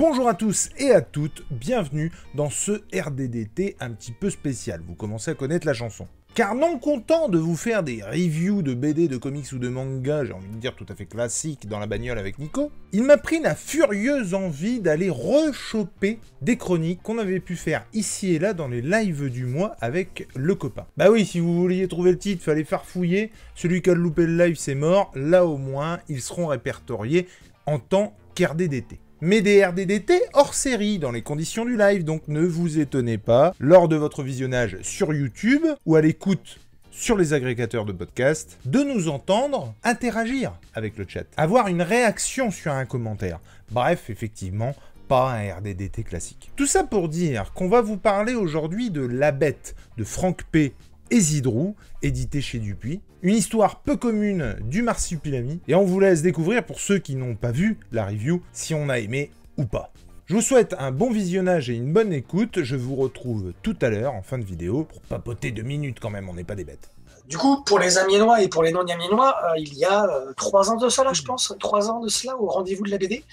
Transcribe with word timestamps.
Bonjour 0.00 0.30
à 0.30 0.34
tous 0.34 0.70
et 0.78 0.92
à 0.92 1.02
toutes, 1.02 1.44
bienvenue 1.50 2.10
dans 2.34 2.48
ce 2.48 2.80
RDDT 2.90 3.76
un 3.80 3.90
petit 3.90 4.12
peu 4.12 4.30
spécial. 4.30 4.80
Vous 4.86 4.94
commencez 4.94 5.30
à 5.30 5.34
connaître 5.34 5.66
la 5.66 5.74
chanson. 5.74 6.08
Car 6.34 6.54
non 6.54 6.78
content 6.78 7.28
de 7.28 7.36
vous 7.36 7.54
faire 7.54 7.82
des 7.82 8.02
reviews 8.02 8.62
de 8.62 8.72
BD, 8.72 9.08
de 9.08 9.18
comics 9.18 9.52
ou 9.52 9.58
de 9.58 9.68
manga, 9.68 10.24
j'ai 10.24 10.32
envie 10.32 10.48
de 10.48 10.56
dire 10.56 10.74
tout 10.74 10.86
à 10.88 10.94
fait 10.94 11.04
classique 11.04 11.68
dans 11.68 11.78
la 11.78 11.86
bagnole 11.86 12.18
avec 12.18 12.38
Nico, 12.38 12.72
il 12.92 13.02
m'a 13.02 13.18
pris 13.18 13.40
la 13.40 13.54
furieuse 13.54 14.32
envie 14.32 14.80
d'aller 14.80 15.10
rechoper 15.10 16.18
des 16.40 16.56
chroniques 16.56 17.02
qu'on 17.02 17.18
avait 17.18 17.38
pu 17.38 17.54
faire 17.54 17.84
ici 17.92 18.32
et 18.32 18.38
là 18.38 18.54
dans 18.54 18.68
les 18.68 18.80
lives 18.80 19.28
du 19.28 19.44
mois 19.44 19.76
avec 19.82 20.28
le 20.34 20.54
copain. 20.54 20.86
Bah 20.96 21.10
oui, 21.10 21.26
si 21.26 21.40
vous 21.40 21.54
vouliez 21.54 21.86
trouver 21.88 22.12
le 22.12 22.18
titre, 22.18 22.42
fallait 22.42 22.64
farfouiller. 22.64 23.32
Celui 23.54 23.82
qui 23.82 23.90
a 23.90 23.94
loupé 23.94 24.24
le 24.24 24.46
live, 24.46 24.56
c'est 24.56 24.74
mort. 24.74 25.12
Là 25.14 25.44
au 25.44 25.58
moins, 25.58 26.00
ils 26.08 26.22
seront 26.22 26.46
répertoriés 26.46 27.28
en 27.66 27.78
tant 27.78 28.16
qu'RDDT 28.34 28.98
mais 29.20 29.42
des 29.42 29.64
RDDT 29.64 30.20
hors 30.32 30.54
série 30.54 30.98
dans 30.98 31.10
les 31.10 31.22
conditions 31.22 31.64
du 31.64 31.76
live, 31.76 32.04
donc 32.04 32.22
ne 32.28 32.42
vous 32.42 32.78
étonnez 32.78 33.18
pas, 33.18 33.54
lors 33.58 33.88
de 33.88 33.96
votre 33.96 34.22
visionnage 34.22 34.78
sur 34.82 35.12
YouTube 35.12 35.66
ou 35.86 35.96
à 35.96 36.00
l'écoute 36.00 36.58
sur 36.90 37.16
les 37.16 37.32
agrégateurs 37.32 37.84
de 37.84 37.92
podcasts, 37.92 38.58
de 38.64 38.80
nous 38.80 39.08
entendre 39.08 39.74
interagir 39.84 40.52
avec 40.74 40.98
le 40.98 41.06
chat, 41.08 41.24
avoir 41.36 41.68
une 41.68 41.82
réaction 41.82 42.50
sur 42.50 42.72
un 42.72 42.84
commentaire. 42.84 43.40
Bref, 43.70 44.10
effectivement, 44.10 44.74
pas 45.08 45.32
un 45.32 45.54
RDDT 45.54 46.04
classique. 46.04 46.50
Tout 46.56 46.66
ça 46.66 46.84
pour 46.84 47.08
dire 47.08 47.52
qu'on 47.54 47.68
va 47.68 47.80
vous 47.80 47.96
parler 47.96 48.34
aujourd'hui 48.34 48.90
de 48.90 49.00
La 49.00 49.32
Bête 49.32 49.74
de 49.96 50.04
Franck 50.04 50.44
P 50.44 50.72
et 51.10 51.20
Zidrou, 51.20 51.76
édité 52.02 52.40
chez 52.40 52.58
Dupuis. 52.58 53.00
Une 53.22 53.34
histoire 53.34 53.80
peu 53.80 53.96
commune 53.96 54.56
du 54.62 54.82
marsupilami, 54.82 55.60
et 55.68 55.74
on 55.74 55.84
vous 55.84 56.00
laisse 56.00 56.22
découvrir 56.22 56.64
pour 56.64 56.80
ceux 56.80 56.98
qui 56.98 57.16
n'ont 57.16 57.36
pas 57.36 57.50
vu 57.50 57.78
la 57.92 58.06
review 58.06 58.42
si 58.52 58.74
on 58.74 58.88
a 58.88 58.98
aimé 58.98 59.30
ou 59.56 59.66
pas. 59.66 59.92
Je 60.26 60.34
vous 60.36 60.42
souhaite 60.42 60.76
un 60.78 60.92
bon 60.92 61.10
visionnage 61.10 61.70
et 61.70 61.74
une 61.74 61.92
bonne 61.92 62.12
écoute. 62.12 62.62
Je 62.62 62.76
vous 62.76 62.94
retrouve 62.94 63.52
tout 63.62 63.76
à 63.82 63.90
l'heure 63.90 64.14
en 64.14 64.22
fin 64.22 64.38
de 64.38 64.44
vidéo 64.44 64.84
pour 64.84 65.00
papoter 65.00 65.50
deux 65.50 65.64
minutes 65.64 65.98
quand 66.00 66.10
même, 66.10 66.28
on 66.28 66.34
n'est 66.34 66.44
pas 66.44 66.54
des 66.54 66.64
bêtes. 66.64 66.90
Du 67.26 67.38
coup, 67.38 67.62
pour 67.62 67.78
les 67.78 67.96
Amiénois 67.98 68.42
et 68.42 68.48
pour 68.48 68.62
les 68.64 68.72
non-Amiénois, 68.72 69.36
euh, 69.44 69.58
il 69.58 69.74
y 69.74 69.84
a 69.84 70.04
euh, 70.04 70.32
trois 70.36 70.70
ans 70.70 70.76
de 70.76 70.88
cela, 70.88 71.12
je 71.12 71.22
pense, 71.22 71.54
trois 71.60 71.88
ans 71.88 72.00
de 72.00 72.08
cela, 72.08 72.36
au 72.36 72.46
rendez-vous 72.46 72.82
de 72.82 72.90
la 72.90 72.98
BD, 72.98 73.24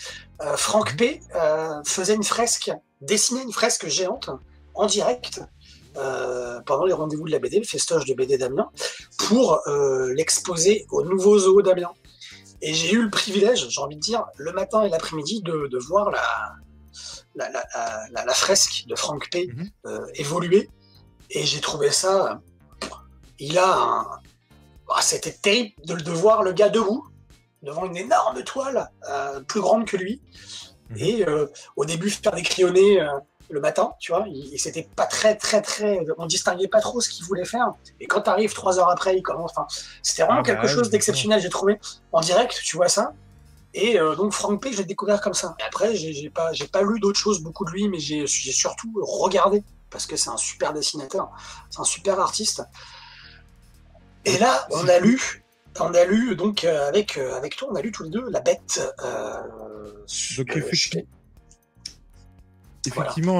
euh, 0.41 0.55
Franck 0.55 0.95
P 0.95 1.19
faisait 1.83 2.13
une 2.13 2.23
fresque, 2.23 2.71
dessinait 3.01 3.41
une 3.43 3.51
fresque 3.51 3.87
géante 3.87 4.29
en 4.75 4.85
direct 4.85 5.41
euh, 5.97 6.59
pendant 6.61 6.85
les 6.85 6.93
rendez-vous 6.93 7.25
de 7.25 7.31
la 7.31 7.39
BD, 7.39 7.59
le 7.59 7.65
festoche 7.65 8.05
de 8.05 8.13
BD 8.13 8.37
d'Amiens, 8.37 8.69
pour 9.17 9.61
euh, 9.67 10.13
l'exposer 10.13 10.85
au 10.91 11.03
nouveau 11.03 11.37
zoo 11.39 11.61
d'Amiens. 11.61 11.93
Et 12.61 12.73
j'ai 12.73 12.93
eu 12.93 13.01
le 13.01 13.09
privilège, 13.09 13.67
j'ai 13.69 13.81
envie 13.81 13.95
de 13.95 14.01
dire, 14.01 14.25
le 14.37 14.51
matin 14.51 14.83
et 14.83 14.89
l'après-midi, 14.89 15.41
de, 15.41 15.77
voir 15.87 16.11
la, 16.11 16.57
la, 17.35 18.33
fresque 18.33 18.85
de 18.87 18.95
Franck 18.95 19.29
P 19.29 19.47
mhm. 19.47 19.69
euh, 19.85 20.05
évoluer. 20.15 20.69
Et 21.29 21.43
j'ai 21.43 21.61
trouvé 21.61 21.91
ça. 21.91 22.41
Il 23.39 23.57
a 23.57 23.77
un. 23.77 24.07
Ah, 24.89 25.01
c'était 25.01 25.33
terrible 25.33 25.73
de, 25.83 26.11
voir 26.11 26.43
le 26.43 26.53
gars 26.53 26.69
debout, 26.69 27.05
devant 27.61 27.85
une 27.85 27.97
énorme 27.97 28.41
toile, 28.43 28.89
plus 29.47 29.61
grande 29.61 29.85
que 29.85 29.97
lui. 29.97 30.21
Mhm. 30.89 30.97
Et 30.97 31.25
au 31.75 31.85
début, 31.85 32.09
faire 32.09 32.33
des 32.33 32.43
crayonnés 32.43 33.05
le 33.49 33.59
matin, 33.61 33.93
tu 33.99 34.11
vois, 34.11 34.25
et 34.27 34.57
c'était 34.57 34.87
pas 34.95 35.05
très, 35.05 35.35
très, 35.35 35.61
très, 35.61 35.99
on 36.17 36.25
distinguait 36.25 36.67
pas 36.67 36.81
trop 36.81 36.99
ce 36.99 37.09
qu'il 37.09 37.25
voulait 37.25 37.45
faire. 37.45 37.71
Et 37.99 38.07
quand 38.07 38.21
tu 38.21 38.29
arrives 38.29 38.53
trois 38.53 38.79
heures 38.79 38.89
après, 38.89 39.15
il 39.17 39.23
commence, 39.23 39.51
enfin, 39.51 39.67
c'était 40.01 40.23
vraiment 40.23 40.41
ah 40.41 40.45
quelque 40.45 40.63
bah 40.63 40.67
chose 40.67 40.89
d'exceptionnel, 40.89 41.39
j'ai 41.41 41.49
trouvé. 41.49 41.79
En 42.11 42.19
direct, 42.19 42.59
tu 42.63 42.75
vois 42.75 42.89
ça. 42.89 43.13
Et 43.73 43.99
euh, 43.99 44.15
donc, 44.15 44.33
Frank 44.33 44.61
P, 44.61 44.73
je 44.73 44.79
l'ai 44.79 44.85
découvert 44.85 45.21
comme 45.21 45.33
ça. 45.33 45.55
Et 45.59 45.63
après, 45.63 45.95
j'ai 45.95 46.29
pas, 46.29 46.51
pas 46.71 46.81
lu 46.81 46.99
d'autres 46.99 47.19
choses, 47.19 47.41
beaucoup 47.41 47.63
de 47.63 47.71
lui, 47.71 47.87
mais 47.87 47.99
j'ai 47.99 48.27
surtout 48.27 48.91
regardé, 49.01 49.63
parce 49.89 50.05
que 50.05 50.17
c'est 50.17 50.29
un 50.29 50.37
super 50.37 50.73
dessinateur, 50.73 51.29
c'est 51.69 51.79
un 51.79 51.85
super 51.85 52.19
artiste. 52.19 52.63
Et 54.25 54.37
là, 54.39 54.67
on 54.71 54.87
a 54.89 54.99
lu, 54.99 55.45
on 55.79 55.93
a 55.93 56.03
lu, 56.03 56.35
donc, 56.35 56.65
euh, 56.65 56.87
avec, 56.87 57.17
euh, 57.17 57.37
avec 57.37 57.55
toi, 57.55 57.69
on 57.71 57.75
a 57.75 57.81
lu 57.81 57.91
tous 57.93 58.03
les 58.03 58.09
deux 58.09 58.29
La 58.29 58.41
Bête. 58.41 58.81
donc, 60.37 60.57
Effectivement, 60.57 61.03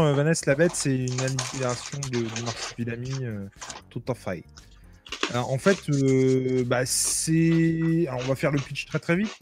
euh, 0.06 0.14
Vanessa 0.14 0.44
la 0.48 0.56
bête, 0.56 0.74
c'est 0.74 0.96
une 0.96 1.20
allitération 1.22 2.00
de, 2.12 2.20
du 2.20 2.44
marsupilami 2.44 3.12
euh, 3.22 3.48
en 5.34 5.58
fait, 5.58 5.78
euh, 5.90 6.64
bah, 6.66 6.86
c'est. 6.86 8.08
on 8.12 8.28
va 8.28 8.36
faire 8.36 8.52
le 8.52 8.60
pitch 8.60 8.86
très 8.86 9.00
très 9.00 9.16
vite. 9.16 9.36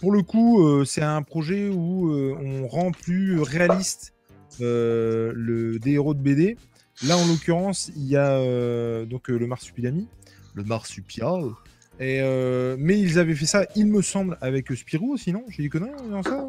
pour 0.00 0.12
le 0.12 0.22
coup, 0.22 0.84
c'est 0.84 1.02
un 1.02 1.22
projet 1.22 1.68
où 1.68 2.10
on 2.12 2.66
rend 2.68 2.92
plus 2.92 3.40
réaliste 3.40 4.14
le, 4.60 5.78
des 5.80 5.92
héros 5.92 6.14
de 6.14 6.20
BD. 6.20 6.56
Là, 7.04 7.16
en 7.16 7.26
l'occurrence, 7.26 7.90
il 7.96 8.06
y 8.06 8.16
a 8.16 9.04
donc 9.04 9.28
le 9.28 9.46
marsupilami, 9.46 10.08
le 10.54 10.64
marsupial. 10.64 11.50
Mais 11.98 13.00
ils 13.00 13.18
avaient 13.18 13.34
fait 13.34 13.46
ça, 13.46 13.66
il 13.74 13.86
me 13.86 14.02
semble, 14.02 14.38
avec 14.40 14.72
Spirou, 14.72 15.16
sinon 15.16 15.44
J'ai 15.48 15.64
dit 15.64 15.68
conneries 15.68 15.92
dans 16.10 16.22
ça 16.22 16.46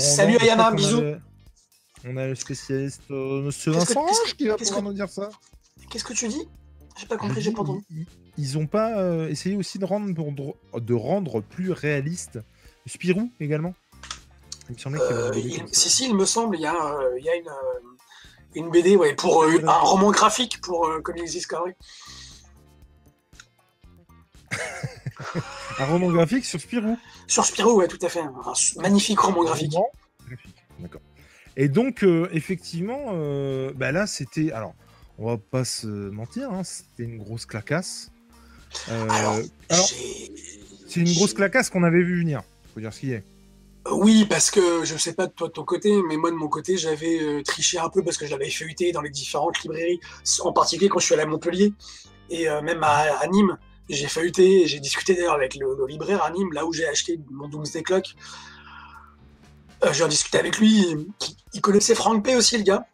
Salut 0.00 0.36
Ayana, 0.40 0.70
bisous 0.70 1.02
on 2.06 2.16
a 2.16 2.26
le 2.26 2.34
spécialiste 2.34 3.02
euh, 3.10 3.40
Monsieur 3.42 3.72
Vincent 3.72 4.06
qui 4.36 4.46
va 4.46 4.56
pouvoir 4.56 4.82
nous 4.82 4.92
dire 4.92 5.08
ça. 5.08 5.30
Qu'est-ce 5.90 6.04
que 6.04 6.12
tu 6.12 6.28
dis? 6.28 6.46
J'ai 6.98 7.06
pas 7.06 7.16
compris, 7.16 7.40
j'ai 7.40 7.50
pas 7.50 7.62
entendu. 7.62 7.82
Ils, 8.36 8.58
ont 8.58 8.66
pas 8.66 8.98
euh, 9.00 9.28
essayé 9.28 9.56
aussi 9.56 9.78
de 9.78 9.86
rendre, 9.86 10.12
de 10.12 10.94
rendre 10.94 11.40
plus 11.40 11.72
réaliste 11.72 12.38
Spirou 12.86 13.30
également 13.40 13.74
Il 14.68 14.74
me 14.74 14.78
semblait 14.78 15.00
euh, 15.00 15.32
Si, 15.72 15.88
si, 15.88 16.04
il 16.04 16.14
me 16.14 16.26
semble, 16.26 16.56
il 16.56 16.62
y 16.62 16.66
a, 16.66 16.98
il 17.18 17.24
y 17.24 17.30
a 17.30 17.36
une, 17.36 17.50
une 18.54 18.70
BD 18.70 18.96
ouais, 18.96 19.14
pour 19.14 19.44
un 19.44 19.78
roman 19.78 20.10
graphique 20.10 20.60
pour 20.60 20.88
Comics 21.02 21.30
Discovery. 21.30 21.72
un 25.78 25.86
roman 25.86 26.10
graphique 26.10 26.44
sur 26.44 26.60
Spirou 26.60 26.98
Sur 27.26 27.44
Spirou, 27.44 27.72
ouais, 27.74 27.88
tout 27.88 27.98
à 28.02 28.08
fait. 28.08 28.20
Un 28.20 28.32
magnifique 28.80 29.18
roman 29.18 29.44
graphique. 29.44 29.74
D'accord. 30.78 31.00
Et 31.56 31.68
donc, 31.68 32.02
euh, 32.02 32.28
effectivement, 32.32 33.10
euh, 33.12 33.72
bah 33.74 33.92
là, 33.92 34.06
c'était. 34.06 34.52
Alors, 34.52 34.74
on 35.18 35.26
va 35.26 35.38
pas 35.38 35.64
se 35.64 35.86
mentir, 35.86 36.50
hein, 36.50 36.64
c'était 36.64 37.04
une 37.04 37.18
grosse 37.18 37.46
clacasse. 37.46 38.10
Euh, 38.88 39.06
alors, 39.68 39.88
c'est 40.88 41.00
une 41.00 41.12
grosse 41.14 41.34
clacasse 41.34 41.70
qu'on 41.70 41.84
avait 41.84 42.02
vu 42.02 42.20
venir. 42.20 42.42
Faut 42.74 42.80
dire 42.80 42.92
ce 42.92 43.00
qu'il 43.00 43.08
y 43.10 43.12
est. 43.12 43.24
Oui, 43.92 44.26
parce 44.28 44.50
que 44.50 44.84
je 44.84 44.96
sais 44.96 45.12
pas 45.12 45.26
de 45.26 45.32
toi 45.32 45.48
de 45.48 45.52
ton 45.52 45.64
côté, 45.64 45.94
mais 46.08 46.16
moi 46.16 46.30
de 46.30 46.36
mon 46.36 46.48
côté, 46.48 46.76
j'avais 46.76 47.42
triché 47.44 47.78
un 47.78 47.90
peu 47.90 48.02
parce 48.02 48.16
que 48.16 48.26
je 48.26 48.30
l'avais 48.30 48.50
feuilleté 48.50 48.92
dans 48.92 49.02
les 49.02 49.10
différentes 49.10 49.62
librairies, 49.62 50.00
en 50.40 50.52
particulier 50.52 50.88
quand 50.88 50.98
je 51.00 51.04
suis 51.04 51.14
allé 51.14 51.24
à 51.24 51.26
Montpellier 51.26 51.74
et 52.30 52.46
même 52.62 52.82
à, 52.82 53.26
Nîmes. 53.30 53.58
J'ai 53.88 54.08
feuilleté, 54.08 54.66
j'ai 54.66 54.80
discuté 54.80 55.14
d'ailleurs 55.14 55.34
avec 55.34 55.56
le, 55.56 55.76
le, 55.76 55.86
libraire 55.86 56.22
à 56.22 56.30
Nîmes, 56.30 56.52
là 56.52 56.64
où 56.64 56.72
j'ai 56.72 56.86
acheté 56.86 57.20
mon 57.30 57.48
Doomsday 57.48 57.82
Clock. 57.82 58.14
Euh, 59.84 59.92
j'ai 59.92 60.08
discuté 60.08 60.38
avec 60.38 60.58
lui, 60.58 60.96
il, 61.52 61.60
connaissait 61.60 61.94
Frank 61.94 62.24
P 62.24 62.36
aussi, 62.36 62.56
le 62.56 62.64
gars. 62.64 62.86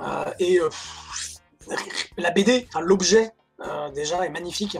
Euh, 0.00 0.24
et 0.40 0.58
euh, 0.58 0.68
la 2.16 2.30
BD, 2.30 2.66
l'objet, 2.80 3.30
déjà, 3.94 4.24
est 4.26 4.30
magnifique. 4.30 4.76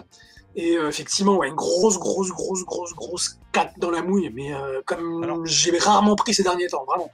Et 0.54 0.72
effectivement, 0.74 1.36
ouais, 1.38 1.48
une 1.48 1.54
grosse, 1.54 1.98
grosse, 1.98 2.30
grosse, 2.30 2.64
grosse, 2.64 2.94
grosse 2.94 3.38
cac 3.52 3.72
dans 3.78 3.90
la 3.90 4.02
mouille, 4.02 4.30
mais 4.34 4.52
comme 4.84 5.46
j'ai 5.46 5.78
rarement 5.78 6.16
pris 6.16 6.34
ces 6.34 6.42
derniers 6.42 6.66
temps, 6.66 6.84
vraiment. 6.84 7.10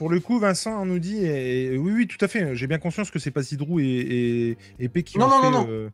Pour 0.00 0.08
le 0.08 0.18
coup, 0.18 0.38
Vincent 0.38 0.86
nous 0.86 0.98
dit, 0.98 1.26
et, 1.26 1.76
oui, 1.76 1.92
oui, 1.92 2.06
tout 2.06 2.16
à 2.24 2.26
fait, 2.26 2.56
j'ai 2.56 2.66
bien 2.66 2.78
conscience 2.78 3.10
que 3.10 3.18
c'est 3.18 3.30
pas 3.30 3.42
Sidrou 3.42 3.80
et, 3.80 4.56
et, 4.78 4.88
P 4.88 5.02
qui 5.02 5.18
non, 5.18 5.26
ont 5.26 5.28
non, 5.28 5.42
fait, 5.42 5.50
non, 5.50 5.66
euh, 5.68 5.90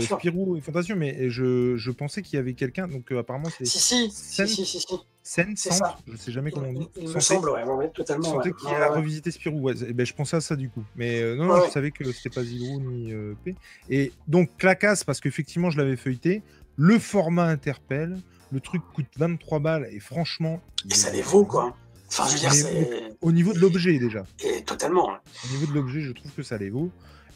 Spirou 0.00 0.56
et 0.56 0.60
Fantasio, 0.60 0.96
mais 0.96 1.30
je, 1.30 1.76
je, 1.76 1.90
pensais 1.90 2.22
qu'il 2.22 2.36
y 2.36 2.38
avait 2.38 2.54
quelqu'un, 2.54 2.88
donc 2.88 3.12
euh, 3.12 3.20
apparemment 3.20 3.48
c'est. 3.56 3.64
Si, 3.64 3.78
si, 3.78 4.10
si, 4.10 4.46
si, 4.48 4.66
si, 4.66 4.86
Sen, 5.22 5.56
Centre, 5.56 5.98
je 6.06 6.16
sais 6.16 6.30
jamais 6.30 6.52
comment 6.52 6.68
on 6.68 6.72
dit. 6.72 6.88
Il, 6.96 7.08
me 7.08 7.18
semble, 7.18 7.50
ouais, 7.50 7.64
ouais, 7.64 7.90
totalement. 7.90 8.36
Ouais. 8.36 8.52
qui 8.52 8.68
a 8.68 8.92
revisité 8.92 9.32
Spirou, 9.32 9.60
ouais. 9.60 9.74
Eh 9.88 9.92
ben, 9.92 10.06
je 10.06 10.14
pensais 10.14 10.36
à 10.36 10.40
ça 10.40 10.54
du 10.54 10.68
coup. 10.68 10.84
Mais 10.94 11.20
euh, 11.20 11.34
non, 11.34 11.46
non 11.46 11.64
je 11.66 11.70
savais 11.70 11.90
que 11.90 12.04
c'était 12.12 12.30
pas 12.30 12.44
Zilou 12.44 12.80
ni 12.80 13.12
euh, 13.12 13.34
P. 13.44 13.56
Et 13.90 14.12
donc, 14.28 14.56
clacasse, 14.56 15.02
parce 15.02 15.20
qu'effectivement, 15.20 15.70
je 15.70 15.78
l'avais 15.78 15.96
feuilleté. 15.96 16.42
Le 16.76 17.00
format 17.00 17.46
interpelle. 17.46 18.18
Le 18.52 18.60
truc 18.60 18.82
coûte 18.94 19.06
23 19.16 19.58
balles 19.58 19.88
et 19.90 19.98
franchement. 19.98 20.60
Et 20.88 20.94
ça 20.94 21.10
les 21.10 21.22
vaut, 21.22 21.44
quoi. 21.44 21.76
Enfin, 22.08 22.28
je 22.28 22.46
veux 22.46 22.48
dire. 22.48 23.10
Au 23.20 23.32
niveau 23.32 23.52
de 23.52 23.58
l'objet, 23.58 23.98
déjà. 23.98 24.24
Et 24.44 24.62
totalement. 24.62 25.10
Au 25.10 25.52
niveau 25.52 25.66
de 25.66 25.72
l'objet, 25.72 26.02
je 26.02 26.12
trouve 26.12 26.30
que 26.30 26.44
ça 26.44 26.56
les 26.56 26.70
vaut. 26.70 26.92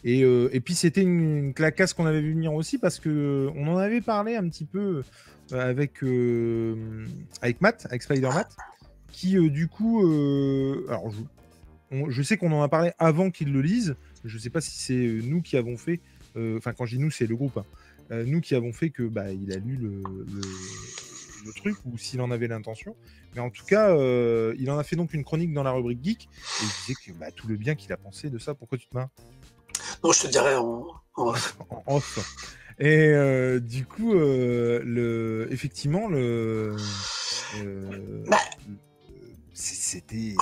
Euh, 0.07 0.49
et, 0.53 0.61
puis 0.61 0.75
c'était 0.75 1.03
une, 1.03 1.53
clacasse 1.53 1.93
qu'on 1.93 2.07
avait 2.07 2.21
vu 2.21 2.33
venir 2.33 2.55
aussi 2.55 2.79
parce 2.79 2.99
que 2.99 3.51
on 3.55 3.69
en 3.69 3.77
avait 3.77 4.01
parlé 4.01 4.35
un 4.35 4.49
petit 4.49 4.65
peu 4.65 5.03
euh, 5.53 5.71
avec, 5.71 6.03
euh, 6.03 7.07
avec 7.43 7.61
Matt, 7.61 7.87
avec 7.91 8.03
Spider 8.03 8.29
Matt, 8.29 8.57
qui 9.13 9.37
du 9.51 9.69
coup, 9.69 10.01
alors 10.89 11.11
je, 12.09 12.23
sais 12.23 12.37
qu'on 12.37 12.53
en 12.53 12.63
a 12.63 12.69
parlé 12.69 12.93
avant 12.99 13.31
qu'il 13.31 13.53
le 13.53 13.61
lise. 13.61 13.97
Je 14.25 14.39
sais 14.39 14.51
pas 14.51 14.61
si 14.61 14.79
c'est 14.79 15.29
nous 15.29 15.43
qui 15.43 15.57
avons 15.57 15.77
fait, 15.77 16.01
enfin 16.37 16.73
quand 16.73 16.87
je 16.87 16.97
dis 16.97 17.03
nous, 17.03 17.11
c'est 17.11 17.27
le 17.27 17.37
groupe. 17.37 17.59
Hein. 17.59 18.25
nous 18.27 18.41
qui 18.41 18.55
avons 18.55 18.73
fait 18.73 18.91
que 18.91 19.03
bah, 19.03 19.31
il 19.33 19.53
a 19.53 19.57
lu 19.57 19.77
le, 19.77 20.03
le 21.45 21.53
truc 21.53 21.77
ou 21.85 21.97
s'il 21.99 22.21
en 22.21 22.31
avait 22.31 22.49
l'intention. 22.49 22.95
Mais 23.35 23.41
en 23.41 23.51
tout 23.51 23.65
cas, 23.65 23.91
euh, 23.91 24.55
il 24.59 24.71
en 24.71 24.79
a 24.79 24.85
fait 24.85 24.97
donc 24.97 25.15
une 25.15 25.25
chronique 25.25 25.53
dans 25.53 25.63
la 25.63 25.71
rubrique 25.71 26.03
geek 26.03 26.23
et 26.25 26.65
il 26.65 26.69
disait 26.81 26.95
que 26.95 27.19
bah, 27.19 27.31
tout 27.31 27.47
le 27.49 27.57
bien 27.57 27.75
qu'il 27.75 27.93
a 27.93 27.97
pensé 27.97 28.31
de 28.31 28.39
ça. 28.39 28.55
Pourquoi 28.55 28.79
tu 28.79 28.87
te 28.87 28.95
marres? 28.95 29.11
Non, 30.03 30.13
je 30.13 30.23
te 30.23 30.27
dirais 30.29 30.57
en, 30.57 30.87
off. 31.17 31.57
en. 31.87 32.01
Et 32.79 33.09
euh, 33.09 33.61
du 33.61 33.85
coup, 33.85 34.15
euh, 34.15 34.81
le, 34.85 35.49
effectivement, 35.51 36.09
le, 36.09 36.77
bah. 38.27 38.39
c'était 39.53 40.35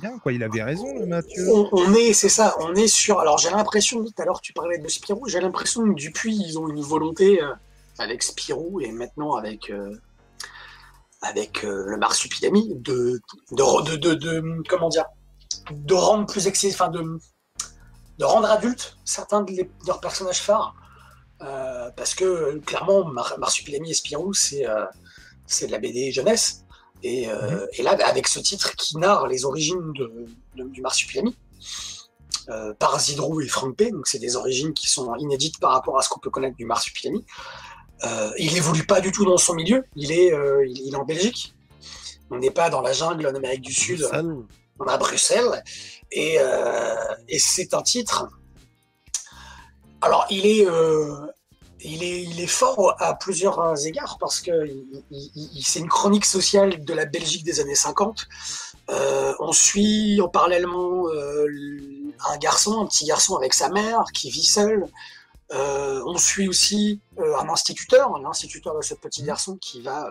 bien, 0.00 0.18
quoi. 0.18 0.32
Il 0.32 0.42
avait 0.42 0.62
raison, 0.62 0.98
le 0.98 1.06
Mathieu. 1.06 1.46
On, 1.72 1.94
est, 1.94 2.12
c'est 2.12 2.28
ça, 2.28 2.56
on 2.58 2.74
est 2.74 2.88
sur. 2.88 3.20
Alors, 3.20 3.38
j'ai 3.38 3.50
l'impression, 3.50 4.04
tout 4.04 4.12
à 4.18 4.24
l'heure, 4.24 4.40
tu 4.40 4.52
parlais 4.52 4.78
de 4.78 4.88
Spirou, 4.88 5.28
j'ai 5.28 5.40
l'impression 5.40 5.82
que 5.94 6.04
depuis, 6.04 6.36
ils 6.36 6.58
ont 6.58 6.68
une 6.68 6.82
volonté 6.82 7.38
avec 7.98 8.24
Spirou 8.24 8.80
et 8.80 8.90
maintenant 8.90 9.34
avec 9.36 9.70
avec 11.24 11.64
euh, 11.64 11.84
le 11.86 11.96
marsupilami 11.96 12.74
de 12.74 13.20
de, 13.52 13.96
de, 13.96 14.14
de, 14.14 14.62
comment 14.68 14.88
dire 14.88 15.06
de 15.70 15.94
rendre 15.94 16.26
plus 16.26 16.46
enfin 16.66 16.88
de, 16.88 17.18
de 18.18 18.24
rendre 18.24 18.50
adultes 18.50 18.96
certains 19.04 19.42
de, 19.42 19.66
leurs 19.86 20.00
personnages 20.00 20.40
phares 20.40 20.74
euh, 21.42 21.90
parce 21.96 22.14
que 22.14 22.58
clairement 22.58 23.04
marsupilami 23.38 23.90
et 23.90 23.94
Spirou 23.94 24.32
c'est 24.34 24.68
euh, 24.68 24.84
c'est 25.46 25.66
de 25.66 25.72
la 25.72 25.78
BD 25.78 26.10
jeunesse 26.12 26.64
et, 27.02 27.26
mhm. 27.26 27.66
et, 27.72 27.82
là 27.82 27.96
avec 28.06 28.28
ce 28.28 28.38
titre 28.38 28.74
qui 28.76 28.96
narre 28.96 29.26
les 29.26 29.44
origines 29.44 29.92
de, 29.92 30.64
du 30.64 30.80
marsupilami 30.80 31.36
par 32.78 33.00
Zidrou 33.00 33.40
et 33.40 33.48
Frank 33.48 33.76
P 33.76 33.90
donc 33.90 34.06
c'est 34.06 34.18
des 34.18 34.36
origines 34.36 34.72
qui 34.74 34.86
sont 34.86 35.14
inédites 35.16 35.58
par 35.60 35.72
rapport 35.72 35.98
à 35.98 36.02
ce 36.02 36.08
qu'on 36.08 36.20
peut 36.20 36.30
connaître 36.30 36.56
du 36.56 36.64
marsupilami 36.64 37.24
euh, 38.02 38.30
il 38.38 38.56
évolue 38.56 38.84
pas 38.84 39.00
du 39.00 39.12
tout 39.12 39.24
dans 39.24 39.36
son 39.36 39.54
milieu. 39.54 39.84
Il 39.96 40.12
est, 40.12 40.32
euh, 40.32 40.66
il, 40.66 40.92
est 40.92 40.96
en 40.96 41.04
Belgique. 41.04 41.54
On 42.30 42.38
n'est 42.38 42.50
pas 42.50 42.70
dans 42.70 42.80
la 42.80 42.92
jungle 42.92 43.26
en 43.26 43.34
Amérique 43.34 43.62
du 43.62 43.72
Sud. 43.72 44.06
On 44.78 44.86
est 44.86 44.90
à 44.90 44.98
Bruxelles. 44.98 45.62
Et, 46.16 46.36
euh, 46.38 46.94
et 47.28 47.38
c'est 47.38 47.74
un 47.74 47.82
titre. 47.82 48.28
Alors, 50.00 50.26
il 50.30 50.46
est, 50.46 50.66
il 51.80 52.02
est, 52.02 52.22
il 52.22 52.40
est 52.40 52.46
fort 52.46 52.94
à 52.98 53.14
plusieurs 53.14 53.86
égards 53.86 54.18
parce 54.18 54.40
que 54.40 54.52
c'est 55.62 55.80
une 55.80 55.88
chronique 55.88 56.26
sociale 56.26 56.84
de 56.84 56.94
la 56.94 57.04
Belgique 57.04 57.44
des 57.44 57.58
années 57.60 57.74
50. 57.74 58.26
on 58.88 59.52
suit 59.52 60.20
en 60.20 60.28
parallèlement 60.28 61.06
un 61.10 62.38
garçon, 62.38 62.80
un 62.80 62.86
petit 62.86 63.06
garçon 63.06 63.36
avec 63.36 63.54
sa 63.54 63.70
mère 63.70 64.04
qui 64.12 64.30
vit 64.30 64.44
seul, 64.44 64.86
euh, 65.52 66.02
on 66.06 66.16
suit 66.16 66.48
aussi 66.48 67.00
euh, 67.18 67.36
un 67.38 67.48
instituteur, 67.48 68.14
un 68.16 68.24
instituteur 68.24 68.76
de 68.76 68.82
ce 68.82 68.94
petit 68.94 69.22
mmh. 69.22 69.26
garçon 69.26 69.56
qui 69.56 69.82
va, 69.82 70.10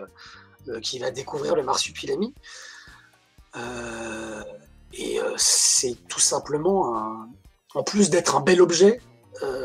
euh, 0.68 0.80
qui 0.80 0.98
va 0.98 1.10
découvrir 1.10 1.56
le 1.56 1.62
marsupilami. 1.62 2.34
Et 4.96 5.18
c'est 5.36 5.96
tout 6.08 6.20
simplement, 6.20 7.26
en 7.74 7.82
plus 7.82 8.10
d'être 8.10 8.36
un 8.36 8.40
bel 8.40 8.60
objet, 8.60 9.00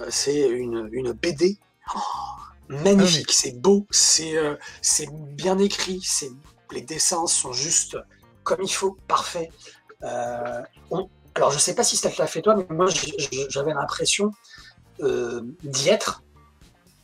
c'est 0.09 0.47
une, 0.49 0.89
une, 0.91 1.11
BD 1.11 1.59
oh, 1.95 1.99
magnifique, 2.69 3.31
c'est 3.31 3.59
beau, 3.59 3.85
c'est 3.91 4.35
bien 5.11 5.57
écrit, 5.59 6.05
les 6.71 6.81
dessins 6.81 7.27
sont 7.27 7.53
juste 7.53 7.97
comme 8.43 8.61
il 8.63 8.73
faut, 8.73 8.97
parfait. 9.07 9.51
alors 10.01 11.51
je 11.51 11.59
sais 11.59 11.75
pas 11.75 11.83
si 11.83 11.95
ça 11.97 12.09
te 12.09 12.19
l'a 12.19 12.27
fait 12.27 12.41
toi, 12.41 12.55
mais 12.55 12.65
moi 12.69 12.87
j'avais 13.49 13.73
l'impression 13.73 14.31
euh, 15.01 15.41
d'y 15.63 15.89
être, 15.89 16.23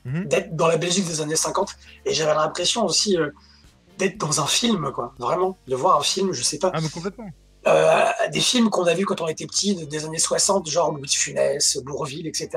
mhm. 0.03 0.25
d'être 0.25 0.55
dans 0.55 0.67
la 0.67 0.77
Belgique 0.77 1.05
des 1.05 1.21
années 1.21 1.35
50. 1.35 1.75
Et 2.05 2.13
j'avais 2.13 2.33
l'impression 2.33 2.85
aussi 2.85 3.17
euh, 3.17 3.29
d'être 3.97 4.17
dans 4.17 4.41
un 4.41 4.47
film, 4.47 4.91
quoi. 4.91 5.13
Vraiment, 5.17 5.57
de 5.67 5.75
voir 5.75 5.97
un 5.97 6.03
film, 6.03 6.33
je 6.33 6.43
sais 6.43 6.59
pas. 6.59 6.71
Ah, 6.73 6.81
mais 6.81 6.89
complètement. 6.89 7.29
Euh, 7.67 8.05
des 8.31 8.39
films 8.39 8.69
qu'on 8.69 8.85
a 8.85 8.93
vus 8.93 9.05
quand 9.05 9.21
on 9.21 9.27
était 9.27 9.47
petit, 9.47 9.87
des 9.87 10.05
années 10.05 10.19
60, 10.19 10.69
genre 10.69 10.91
Louis 10.91 11.07
de 11.07 11.11
Funès, 11.11 11.77
Bourville, 11.83 12.27
etc. 12.27 12.49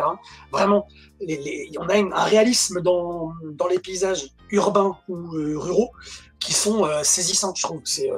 Vraiment, 0.53 0.87
on 1.21 1.89
a 1.89 1.97
un 1.97 2.25
réalisme 2.25 2.83
dans, 2.83 3.33
dans, 3.53 3.69
les 3.69 3.79
paysages 3.79 4.27
urbains 4.51 4.99
ou 5.09 5.17
ruraux 5.31 5.93
qui 6.39 6.53
sont 6.53 6.87
saisissants, 7.03 7.55
je 7.57 7.63
trouve. 7.63 7.81
C'est 7.85 8.11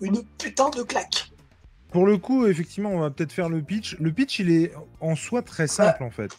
une 0.00 0.22
putain 0.38 0.70
de 0.70 0.82
claque. 0.82 1.30
Pour 1.94 2.06
le 2.06 2.18
coup, 2.18 2.46
effectivement, 2.46 2.90
on 2.90 3.00
va 3.00 3.10
peut-être 3.10 3.32
faire 3.32 3.48
le 3.48 3.62
pitch. 3.62 3.96
Le 4.00 4.10
pitch, 4.10 4.40
il 4.40 4.50
est 4.50 4.72
en 5.00 5.14
soi 5.14 5.42
très 5.42 5.68
simple, 5.68 6.02
en 6.02 6.10
fait. 6.10 6.36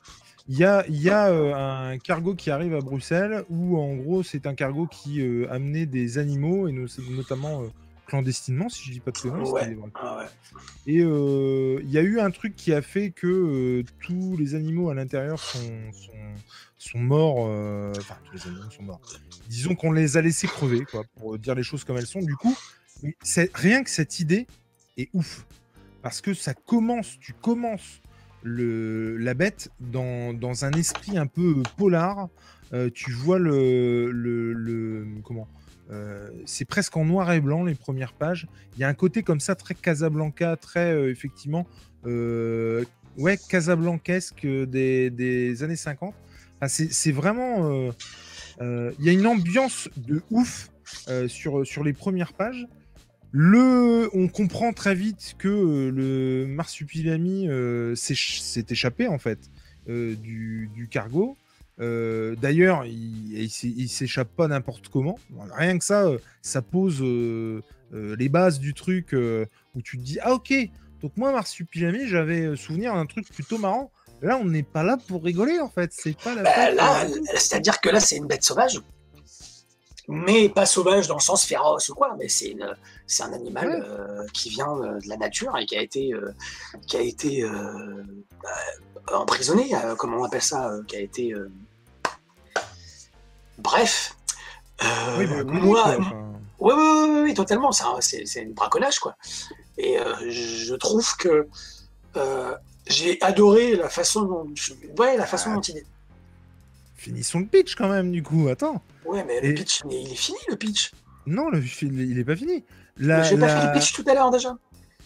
Il 0.49 0.57
y 0.57 0.65
a, 0.65 0.85
y 0.89 1.09
a 1.09 1.29
euh, 1.29 1.53
un 1.55 1.97
cargo 1.97 2.35
qui 2.35 2.51
arrive 2.51 2.75
à 2.75 2.81
Bruxelles 2.81 3.45
où, 3.49 3.77
en 3.79 3.95
gros, 3.95 4.21
c'est 4.21 4.47
un 4.47 4.53
cargo 4.53 4.85
qui 4.85 5.21
euh, 5.21 5.47
amenait 5.49 5.85
des 5.85 6.17
animaux, 6.17 6.67
et 6.67 6.75
notamment 7.09 7.63
euh, 7.63 7.67
clandestinement, 8.05 8.69
si 8.69 8.85
je 8.85 8.91
dis 8.91 8.99
pas 8.99 9.11
de 9.11 9.17
conneries. 9.17 9.77
Ah 9.95 10.25
et 10.87 10.99
il 10.99 11.89
y 11.89 11.97
a 11.97 12.01
eu 12.01 12.19
un 12.19 12.31
truc 12.31 12.55
qui 12.55 12.73
a 12.73 12.81
fait 12.81 13.11
que 13.11 13.83
tous 14.01 14.37
les 14.37 14.55
animaux 14.55 14.89
à 14.89 14.93
l'intérieur 14.93 15.39
sont, 15.39 15.91
sont, 16.77 16.99
morts. 16.99 17.49
Enfin, 17.97 18.15
tous 18.25 18.33
les 18.33 18.47
animaux 18.47 18.69
sont 18.69 18.83
morts. 18.83 19.01
Disons 19.49 19.75
qu'on 19.75 19.91
les 19.91 20.17
a 20.17 20.21
laissés 20.21 20.47
crever, 20.47 20.85
quoi, 20.85 21.03
pour 21.17 21.37
dire 21.37 21.55
les 21.55 21.63
choses 21.63 21.83
comme 21.83 21.97
elles 21.97 22.07
sont. 22.07 22.21
Du 22.21 22.35
coup, 22.35 22.55
rien 23.53 23.83
que 23.83 23.89
cette 23.89 24.19
idée, 24.19 24.47
est 24.97 25.09
ouf. 25.13 25.45
Parce 26.01 26.21
que 26.21 26.33
ça 26.33 26.53
commence, 26.53 27.17
tu 27.19 27.33
commences 27.33 28.01
le, 28.43 29.17
la 29.17 29.33
bête 29.33 29.71
dans, 29.79 30.33
dans 30.33 30.65
un 30.65 30.71
esprit 30.73 31.17
un 31.17 31.27
peu 31.27 31.63
polar. 31.77 32.29
Euh, 32.73 32.89
tu 32.93 33.11
vois 33.11 33.39
le, 33.39 34.11
le, 34.11 35.07
comment 35.23 35.47
euh, 35.91 36.29
c'est 36.45 36.65
presque 36.65 36.97
en 36.97 37.05
noir 37.05 37.31
et 37.31 37.41
blanc 37.41 37.63
les 37.63 37.75
premières 37.75 38.13
pages. 38.13 38.47
Il 38.75 38.79
y 38.79 38.83
a 38.83 38.87
un 38.87 38.93
côté 38.93 39.23
comme 39.23 39.39
ça 39.39 39.55
très 39.55 39.75
Casablanca, 39.75 40.55
très 40.57 40.91
euh, 40.91 41.11
effectivement 41.11 41.67
ouais 43.17 43.39
Casablancesque 43.49 44.45
des, 44.45 45.09
des 45.09 45.63
années 45.63 45.75
50. 45.75 46.13
c'est 46.67 47.11
vraiment 47.11 47.91
il 48.61 49.05
y 49.05 49.09
a 49.09 49.11
une 49.11 49.25
ambiance 49.25 49.89
de 49.97 50.21
ouf 50.29 50.69
sur, 51.27 51.65
sur 51.65 51.83
les 51.83 51.93
premières 51.93 52.33
pages. 52.33 52.67
Le, 53.37 54.09
on 54.13 54.29
comprend 54.29 54.71
très 54.71 54.95
vite 54.95 55.35
que 55.37 55.49
euh, 55.49 55.91
le 55.91 56.47
marsupilami 56.47 57.49
euh, 57.49 57.93
s'est 57.93 58.65
échappé 58.69 59.09
en 59.09 59.17
fait 59.17 59.51
euh, 59.89 60.15
du, 60.15 60.87
cargo. 60.89 61.35
D'ailleurs, 61.77 62.85
il, 62.85 63.33
il 63.37 63.89
s'échappe 63.89 64.29
pas 64.35 64.47
n'importe 64.47 64.89
comment. 64.89 65.17
Rien 65.53 65.77
que 65.77 65.83
ça, 65.83 66.09
ça 66.41 66.61
pose 66.61 67.01
les 67.01 68.29
bases 68.29 68.59
du 68.59 68.73
truc 68.73 69.13
où 69.13 69.81
tu 69.81 69.97
te 69.97 70.03
dis 70.03 70.19
ah 70.21 70.33
ok. 70.33 70.53
Donc 71.01 71.11
moi 71.17 71.31
marsupilami, 71.31 72.07
j'avais 72.07 72.55
souvenir 72.55 72.93
d'un 72.93 73.05
truc 73.05 73.27
plutôt 73.29 73.57
marrant. 73.57 73.91
Là, 74.21 74.37
on 74.37 74.45
n'est 74.45 74.63
pas 74.63 74.83
là 74.83 74.97
pour 75.07 75.23
rigoler 75.23 75.59
en 75.59 75.69
fait. 75.69 75.91
C'est 75.93 76.17
pas 76.17 76.33
la. 76.33 76.43
Bah, 76.43 77.05
c'est-à-dire 77.35 77.81
que 77.81 77.89
là, 77.89 77.99
c'est 77.99 78.15
une 78.15 78.27
bête 78.27 78.43
sauvage 78.43 78.79
mais 80.07 80.49
pas 80.49 80.65
sauvage 80.65 81.07
dans 81.07 81.15
le 81.15 81.21
sens 81.21 81.45
féroce 81.45 81.89
ou 81.89 81.95
quoi, 81.95 82.15
mais 82.17 82.27
c'est 82.27 82.55
un 83.19 83.33
animal 83.33 83.83
euh, 83.87 84.25
qui 84.33 84.49
vient 84.49 84.77
euh, 84.77 84.99
de 84.99 85.07
la 85.07 85.17
nature 85.17 85.57
et 85.57 85.65
qui 85.65 85.77
a 85.77 85.81
été 85.81 86.13
euh, 86.13 86.31
qui 86.87 86.97
a 86.97 87.01
été 87.01 87.43
bah, 88.43 88.49
emprisonné, 89.13 89.71
comment 89.97 90.17
on 90.17 90.23
appelle 90.23 90.41
ça, 90.41 90.71
qui 90.87 90.95
a 90.95 90.99
été 90.99 91.33
bref. 93.57 94.15
Oui, 95.17 95.25
bah, 95.27 95.43
moi, 95.45 95.97
oui, 96.59 96.73
oui, 96.75 97.19
oui, 97.23 97.33
totalement, 97.33 97.71
c'est 97.71 98.41
une 98.41 98.53
braconnage 98.53 98.99
quoi. 98.99 99.15
Et 99.77 99.97
je 100.29 100.73
trouve 100.75 101.15
que 101.17 101.47
j'ai 102.87 103.21
adoré 103.21 103.75
la 103.75 103.89
façon 103.89 104.23
dont, 104.23 104.47
ouais, 104.99 105.17
la 105.17 105.25
façon 105.25 105.49
ah. 105.51 105.55
dont 105.55 105.61
il 105.61 105.77
est. 105.77 105.85
Finissons 106.95 107.39
le 107.39 107.45
pitch 107.45 107.75
quand 107.75 107.89
même 107.89 108.11
du 108.11 108.23
coup. 108.23 108.47
Attends. 108.47 108.81
Ouais, 109.05 109.23
mais 109.25 109.41
le 109.41 109.53
pitch, 109.53 109.81
il 109.89 110.11
est 110.11 110.15
fini 110.15 110.37
le 110.49 110.55
pitch. 110.55 110.91
Non, 111.27 111.49
le, 111.49 111.63
il 111.81 112.17
est 112.17 112.23
pas 112.23 112.35
fini. 112.35 112.63
J'ai 112.97 113.07
pas 113.07 113.23
fait 113.23 113.67
le 113.67 113.73
pitch 113.73 113.93
tout 113.93 114.05
à 114.07 114.13
l'heure 114.13 114.31
déjà. 114.31 114.55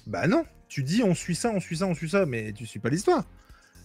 Bah 0.07 0.27
non, 0.27 0.45
tu 0.67 0.83
dis 0.83 1.03
on 1.03 1.15
suit 1.15 1.35
ça, 1.35 1.51
on 1.53 1.59
suit 1.59 1.77
ça, 1.77 1.85
on 1.87 1.95
suit 1.95 2.09
ça, 2.09 2.25
mais 2.25 2.53
tu 2.53 2.65
suis 2.65 2.79
pas 2.79 2.89
l'histoire. 2.89 3.23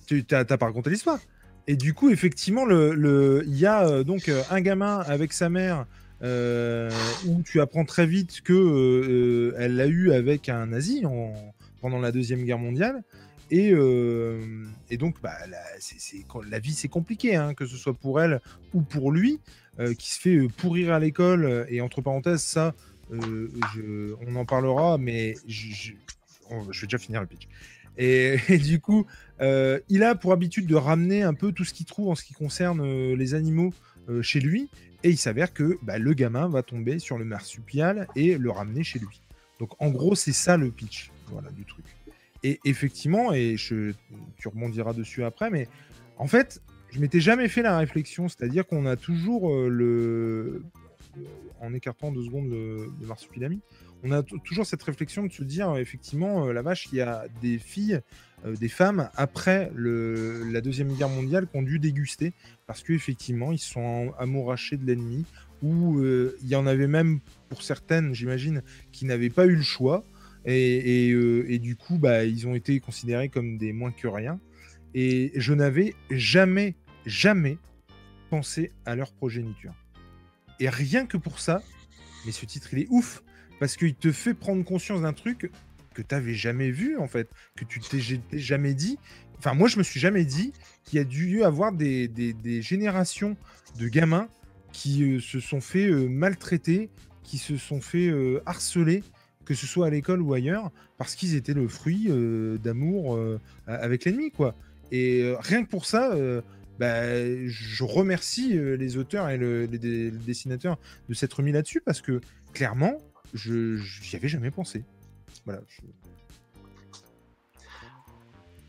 Tu 0.07 0.25
t'as 0.25 0.45
pas 0.45 0.67
raconté 0.67 0.91
l'histoire. 0.91 1.19
Et 1.67 1.77
du 1.77 1.95
coup, 1.95 2.11
effectivement, 2.11 2.67
il 2.69 3.57
y 3.57 3.67
a 3.67 3.87
euh, 3.87 4.05
donc 4.05 4.29
euh, 4.29 4.43
un 4.51 4.61
gamin 4.61 4.99
avec 5.01 5.33
sa 5.33 5.49
mère 5.49 5.87
euh, 6.23 6.91
où 7.27 7.43
tu 7.43 7.61
apprends 7.61 7.85
très 7.85 8.07
vite 8.07 8.43
que 8.43 9.55
elle 9.59 9.77
l'a 9.77 9.87
eu 9.87 10.13
avec 10.13 10.49
un 10.49 10.67
nazi 10.67 11.05
en, 11.07 11.33
pendant 11.81 11.99
la 11.99 12.13
deuxième 12.13 12.45
guerre 12.45 12.59
mondiale. 12.59 13.03
Et, 13.51 13.71
donc, 14.99 15.17
bah, 15.23 15.37
la, 15.47 16.59
vie 16.59 16.73
c'est 16.73 16.89
compliqué, 16.89 17.37
hein, 17.37 17.55
que 17.55 17.67
ce 17.67 17.77
soit 17.77 17.95
pour 17.95 18.21
elle 18.21 18.41
ou 18.73 18.81
pour 18.81 19.13
lui. 19.13 19.39
Euh, 19.81 19.93
qui 19.93 20.13
se 20.13 20.21
fait 20.21 20.37
euh, 20.37 20.47
pourrir 20.49 20.93
à 20.93 21.01
l'école. 21.01 21.45
Euh, 21.45 21.65
et 21.69 21.81
entre 21.81 22.01
parenthèses, 22.01 22.43
ça, 22.43 22.75
on 23.11 24.37
en 24.37 24.45
parlera, 24.45 24.99
mais 24.99 25.35
je, 25.49 25.93
vais 26.51 26.87
déjà 26.87 26.99
finir 26.99 27.21
le 27.21 27.27
pitch. 27.27 27.49
Et, 27.99 28.59
du 28.59 28.81
coup, 28.81 29.07
il 29.41 30.03
a 30.03 30.15
pour 30.15 30.33
habitude 30.33 30.67
de 30.67 30.75
ramener 30.75 31.23
un 31.23 31.35
peu 31.35 31.53
tout 31.53 31.65
ce 31.65 31.73
qu'il 31.75 31.87
trouve 31.87 32.09
en 32.09 32.15
ce 32.15 32.25
qui 32.25 32.35
concerne 32.35 33.15
les 33.15 33.35
animaux 33.35 33.73
chez 34.23 34.41
lui. 34.41 34.69
Et 35.03 35.11
il 35.11 35.19
s'avère 35.19 35.53
que 35.53 35.79
bah, 35.83 35.99
le 35.99 36.15
gamin 36.15 36.49
va 36.49 36.63
tomber 36.63 36.99
sur 36.99 37.19
le 37.19 37.25
marsupial 37.25 38.09
et 38.17 38.39
le 38.39 38.51
ramener 38.51 38.83
chez 38.83 38.99
lui. 38.99 39.21
Donc 39.59 39.71
en 39.79 39.91
gros, 39.91 40.15
c'est 40.15 40.33
ça 40.33 40.57
le 40.57 40.71
pitch 40.71 41.11
du 41.57 41.65
truc. 41.65 41.85
Et 42.43 42.61
effectivement, 42.65 43.33
et 43.33 43.57
tu 43.57 43.95
rebondiras 44.49 44.93
dessus 44.93 45.25
après, 45.25 45.51
mais 45.51 45.69
en 46.17 46.27
fait, 46.27 46.61
je 46.91 47.01
m'étais 47.01 47.21
jamais 47.21 47.49
fait 47.49 47.63
la 47.63 47.77
réflexion, 47.79 48.29
c'est-à-dire 48.29 48.67
qu'on 48.67 48.87
a 48.87 48.97
toujours 48.97 49.53
euh, 49.53 49.69
le. 49.69 50.63
En 51.61 51.73
écartant 51.75 52.13
deux 52.13 52.23
secondes 52.23 52.51
le, 52.51 52.91
le 53.01 53.07
marsupilami, 53.07 53.61
on 54.03 54.13
a 54.13 54.23
toujours 54.23 54.67
cette 54.67 54.83
réflexion 54.83 55.25
de 55.25 55.33
se 55.33 55.43
dire, 55.43 55.77
effectivement, 55.77 56.47
euh, 56.47 56.53
la 56.53 56.63
vache, 56.63 56.89
il 56.93 56.97
y 56.97 57.01
a 57.01 57.25
des 57.41 57.59
filles, 57.59 58.01
euh, 58.45 58.55
des 58.57 58.69
femmes, 58.69 59.09
après 59.15 59.71
la 59.75 60.61
Deuxième 60.61 60.93
Guerre 60.95 61.09
mondiale, 61.09 61.47
qui 61.47 61.57
ont 61.57 61.63
dû 61.63 61.79
déguster, 61.79 62.33
parce 62.67 62.83
qu'effectivement, 62.83 63.53
ils 63.53 63.59
sont 63.59 64.13
amourachés 64.19 64.77
de 64.77 64.85
l'ennemi, 64.85 65.25
ou 65.63 66.05
il 66.05 66.47
y 66.47 66.57
en 66.57 66.67
avait 66.67 66.87
même, 66.87 67.21
pour 67.49 67.63
certaines, 67.63 68.15
j'imagine, 68.15 68.63
qui 68.93 69.07
n'avaient 69.07 69.31
pas 69.31 69.47
eu 69.47 69.57
le 69.57 69.63
choix, 69.63 70.05
et, 70.45 71.09
et, 71.09 71.59
du 71.59 71.75
coup, 71.75 71.97
bah, 71.97 72.25
ils 72.25 72.47
ont 72.47 72.55
été 72.55 72.79
considérés 72.81 73.31
comme 73.31 73.57
des 73.57 73.73
moins 73.73 73.93
que 73.93 74.07
rien. 74.07 74.39
Et 74.93 75.33
je 75.37 75.55
n'avais 75.55 75.95
jamais 76.11 76.75
jamais 77.07 77.59
pensé 78.31 78.73
à 78.85 78.97
leur 78.97 79.13
progéniture. 79.13 79.75
Et 80.61 80.69
rien 80.69 81.07
que 81.07 81.17
pour 81.17 81.41
ça, 81.41 81.63
mais 82.25 82.33
ce 82.33 82.47
titre, 82.47 82.69
il 82.73 82.81
est 82.81 82.87
ouf, 82.91 83.23
parce 83.61 83.77
qu'il 83.77 83.95
te 83.95 84.13
fait 84.13 84.35
prendre 84.35 84.65
conscience 84.65 85.03
d'un 85.03 85.13
truc 85.13 85.51
que 85.95 86.03
tu 86.03 86.15
n'avais 86.15 86.35
jamais 86.35 86.71
vu, 86.71 86.99
en 86.99 87.07
fait, 87.07 87.31
que 87.57 87.65
tu 87.65 87.81
t'es 87.81 88.01
jamais 88.39 88.75
dit. 88.75 88.99
Enfin, 89.39 89.55
moi, 89.55 89.69
je 89.69 89.79
me 89.79 89.83
suis 89.83 90.01
jamais 90.01 90.25
dit 90.25 90.53
qu'il 90.85 90.99
y 90.99 91.01
a 91.01 91.05
dû 91.05 91.39
y 91.39 91.45
avoir 91.45 91.73
des, 91.73 92.11
générations 92.63 93.37
de 93.79 93.89
gamins 93.89 94.29
qui 94.73 95.03
euh, 95.05 95.21
se 95.21 95.39
sont 95.39 95.61
fait 95.61 95.87
euh, 95.87 96.09
maltraiter, 96.09 96.91
qui 97.23 97.39
se 97.39 97.57
sont 97.57 97.81
fait 97.81 98.09
euh, 98.09 98.43
harceler, 98.45 99.05
que 99.45 99.55
ce 99.55 99.67
soit 99.67 99.87
à 99.87 99.91
l'école 99.91 100.21
ou 100.21 100.35
ailleurs, 100.35 100.71
parce 100.99 101.15
qu'ils 101.15 101.35
étaient 101.37 101.55
le 101.55 101.69
fruit 101.69 102.09
d'amour 102.63 103.19
avec 103.67 104.07
l'ennemi, 104.07 104.31
quoi. 104.31 104.55
Et 104.91 105.35
rien 105.41 105.63
que 105.63 105.69
pour 105.69 105.85
ça, 105.85 106.17
bah, 106.79 107.05
je 107.47 107.85
remercie 107.85 108.57
euh, 108.59 108.77
les 108.77 108.97
auteurs 108.97 109.29
et 109.29 109.37
le, 109.37 109.67
les, 109.67 110.11
dessinateurs 110.11 110.79
de 111.09 111.15
s'être 111.15 111.43
mis 111.43 111.53
là-dessus 111.53 111.81
parce 111.81 112.01
que 112.01 112.21
clairement, 112.53 112.99
je 113.33 113.77
n'y 113.77 114.17
avais 114.17 114.29
jamais 114.29 114.51
pensé. 114.51 114.85
Voilà. 115.45 115.61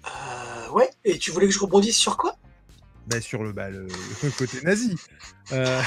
Euh, 0.05 0.71
ouais, 0.71 0.89
et 1.03 1.17
tu 1.17 1.31
voulais 1.31 1.47
que 1.47 1.53
je 1.53 1.59
rebondisse 1.59 1.97
sur 1.97 2.17
quoi? 2.17 2.37
Bah, 3.07 3.21
Sur 3.21 3.43
le, 3.43 3.53
bah, 3.53 3.69
le, 3.69 3.87
côté 4.37 4.61
nazi. 4.63 4.95
Euh, 5.51 5.81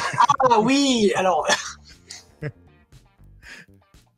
ah 0.51 0.61
oui, 0.61 1.13
alors 1.17 1.47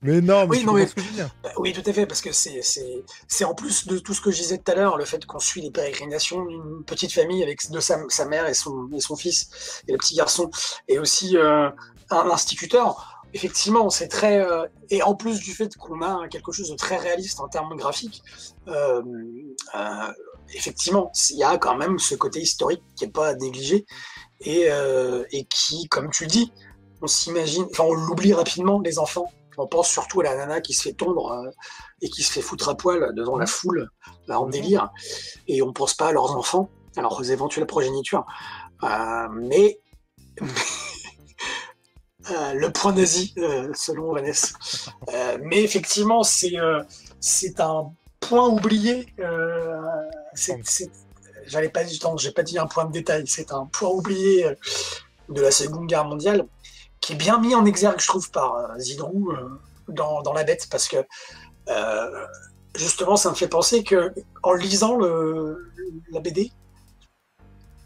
Mais 0.03 0.21
non, 0.23 0.47
mais 0.47 0.59
oui, 0.59 0.65
non, 0.65 0.87
ce 0.87 0.95
que 0.95 1.03
je 1.03 1.07
veux 1.09 1.15
dire. 1.15 1.29
Bah 1.43 1.51
oui, 1.59 1.75
tout 1.75 1.83
à 1.85 1.93
fait, 1.93 2.07
parce 2.07 2.23
que 2.23 2.31
c'est 2.33 3.45
en 3.45 3.55
plus 3.55 3.87
de 3.87 3.99
tout 3.99 4.15
ce 4.15 4.23
que 4.23 4.31
je 4.31 4.39
disais 4.39 4.57
tout 4.57 4.73
à 4.73 4.75
l'heure, 4.75 4.97
le 4.97 5.05
fait 5.05 5.27
qu'on 5.27 5.39
suit 5.39 5.61
les 5.61 5.71
pérégrinations 5.71 6.45
d'une 6.47 6.85
petite 6.85 7.13
famille 7.13 7.43
avec 7.43 7.71
de 7.71 7.81
sa, 7.81 7.99
sa, 8.09 8.25
mère 8.25 8.47
et 8.47 8.55
son, 8.55 8.89
et 8.95 9.01
son 9.01 9.15
fils 9.15 9.83
et 9.87 9.93
le 9.93 9.99
petit 9.99 10.15
garçon, 10.15 10.51
et 10.89 10.99
aussi 10.99 11.37
euh, 11.37 11.69
un 12.09 12.31
instituteur. 12.31 13.23
Effectivement, 13.35 13.91
c'est 13.91 14.09
très 14.09 14.41
euh, 14.41 14.67
et 14.89 15.03
en 15.03 15.15
plus 15.15 15.39
du 15.39 15.53
fait 15.53 15.77
qu'on 15.77 16.01
a 16.03 16.27
quelque 16.29 16.51
chose 16.51 16.71
de 16.71 16.77
très 16.77 16.97
réaliste 16.97 17.39
en 17.41 17.49
termes 17.49 17.77
graphiques, 17.77 18.23
euh, 18.69 19.03
effectivement, 20.55 21.13
il 21.31 21.37
y 21.37 21.45
a 21.45 21.59
quand 21.59 21.77
même 21.77 21.99
ce 21.99 22.15
côté 22.15 22.41
historique 22.41 22.83
qui 22.97 23.05
est 23.05 23.13
pas 23.13 23.29
à 23.29 23.35
négliger 23.35 23.85
et, 24.41 24.69
et 25.31 25.45
qui, 25.45 25.87
comme 25.89 26.11
tu 26.11 26.27
dis, 26.27 26.53
on 27.03 27.07
s'imagine, 27.07 27.67
enfin 27.71 27.85
on 27.85 27.93
l'oublie 27.93 28.33
rapidement 28.33 28.81
les 28.81 28.99
enfants 28.99 29.31
on 29.61 29.67
pense 29.67 29.89
surtout 29.89 30.21
à 30.21 30.25
la 30.25 30.37
nana 30.37 30.61
qui 30.61 30.75
se 30.75 30.83
fait 30.83 30.93
tondre 30.93 31.33
euh, 31.33 31.51
et 32.01 32.09
qui 32.09 32.23
se 32.23 32.33
fait 32.33 32.41
foutre 32.41 32.69
à 32.69 32.77
poil 32.77 33.15
devant 33.15 33.37
la 33.37 33.47
foule, 33.47 33.91
en 34.29 34.47
délire. 34.47 34.91
Et 35.49 35.63
on 35.63 35.73
pense 35.73 35.95
pas 35.95 36.09
à 36.09 36.13
leurs 36.13 36.37
enfants, 36.37 36.71
à 36.97 37.03
leurs 37.03 37.31
éventuelles 37.31 37.67
progénitures. 37.67 38.27
Euh, 38.83 39.29
mais 39.33 39.81
euh, 42.31 42.55
le 42.55 42.73
point 42.73 42.93
nazi, 42.93 43.35
selon 43.75 44.15
Vanessa. 44.15 44.57
mais 45.43 45.63
effectivement, 45.63 46.23
c'est 46.23 46.57
c'est 47.21 47.61
un 47.61 47.93
point 48.21 48.49
oublié. 48.49 49.15
J'allais 51.47 51.69
pas 51.69 51.85
j'ai 52.17 52.33
pas 52.33 52.43
dit 52.43 52.59
un 52.59 52.67
point 52.67 52.87
de 52.87 52.93
détail. 52.93 53.27
C'est 53.27 53.53
un 53.53 53.67
point 53.67 53.91
oublié 53.91 54.47
de 55.29 55.41
la 55.43 55.51
Seconde 55.51 55.87
Guerre 55.87 56.07
mondiale 56.07 56.47
qui 57.01 57.15
est 57.15 57.17
bien 57.17 57.39
mis 57.39 57.55
en 57.55 57.65
exergue, 57.65 58.01
je 58.01 58.07
trouve, 58.07 58.31
par 58.31 58.55
euh, 58.57 58.79
Zidrou 58.79 59.33
euh, 59.33 59.61
dans, 59.89 60.23
dans, 60.23 60.33
La 60.33 60.45
Bête, 60.45 60.69
parce 60.71 60.89
que 60.89 60.99
euh, 61.69 62.27
justement, 62.75 63.17
ça 63.17 63.31
me 63.31 63.35
fait 63.35 63.49
penser 63.49 63.83
que 63.83 64.13
en 64.43 64.53
lisant 64.53 64.97
le, 64.97 65.73
la 66.11 66.21
BD, 66.21 66.53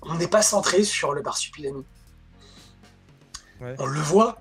on 0.02 0.14
n'est 0.16 0.28
pas 0.28 0.42
centré 0.42 0.84
sur 0.84 1.14
le 1.14 1.22
marsupilami. 1.22 1.84
On 3.78 3.86
le 3.86 4.00
voit, 4.00 4.36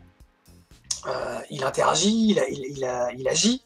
il 1.50 1.64
interagit, 1.64 2.32
il, 2.32 2.44
il, 2.50 3.14
il, 3.18 3.28
agit, 3.30 3.64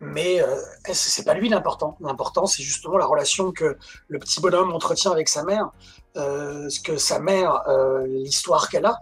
mais 0.00 0.42
euh, 0.42 0.56
c'est 0.92 1.24
pas 1.24 1.32
lui 1.32 1.48
l'important? 1.48 1.96
L'important, 2.00 2.44
c'est 2.44 2.62
justement 2.62 2.98
la 2.98 3.06
relation 3.06 3.50
que 3.50 3.78
le 4.08 4.18
petit 4.18 4.42
bonhomme 4.42 4.72
entretient 4.72 5.10
avec 5.12 5.30
sa 5.30 5.42
mère, 5.44 5.70
ce 6.16 6.80
que 6.80 6.98
sa 6.98 7.18
mère, 7.18 7.62
l'histoire 8.06 8.68
qu'elle 8.68 8.84
a, 8.84 9.00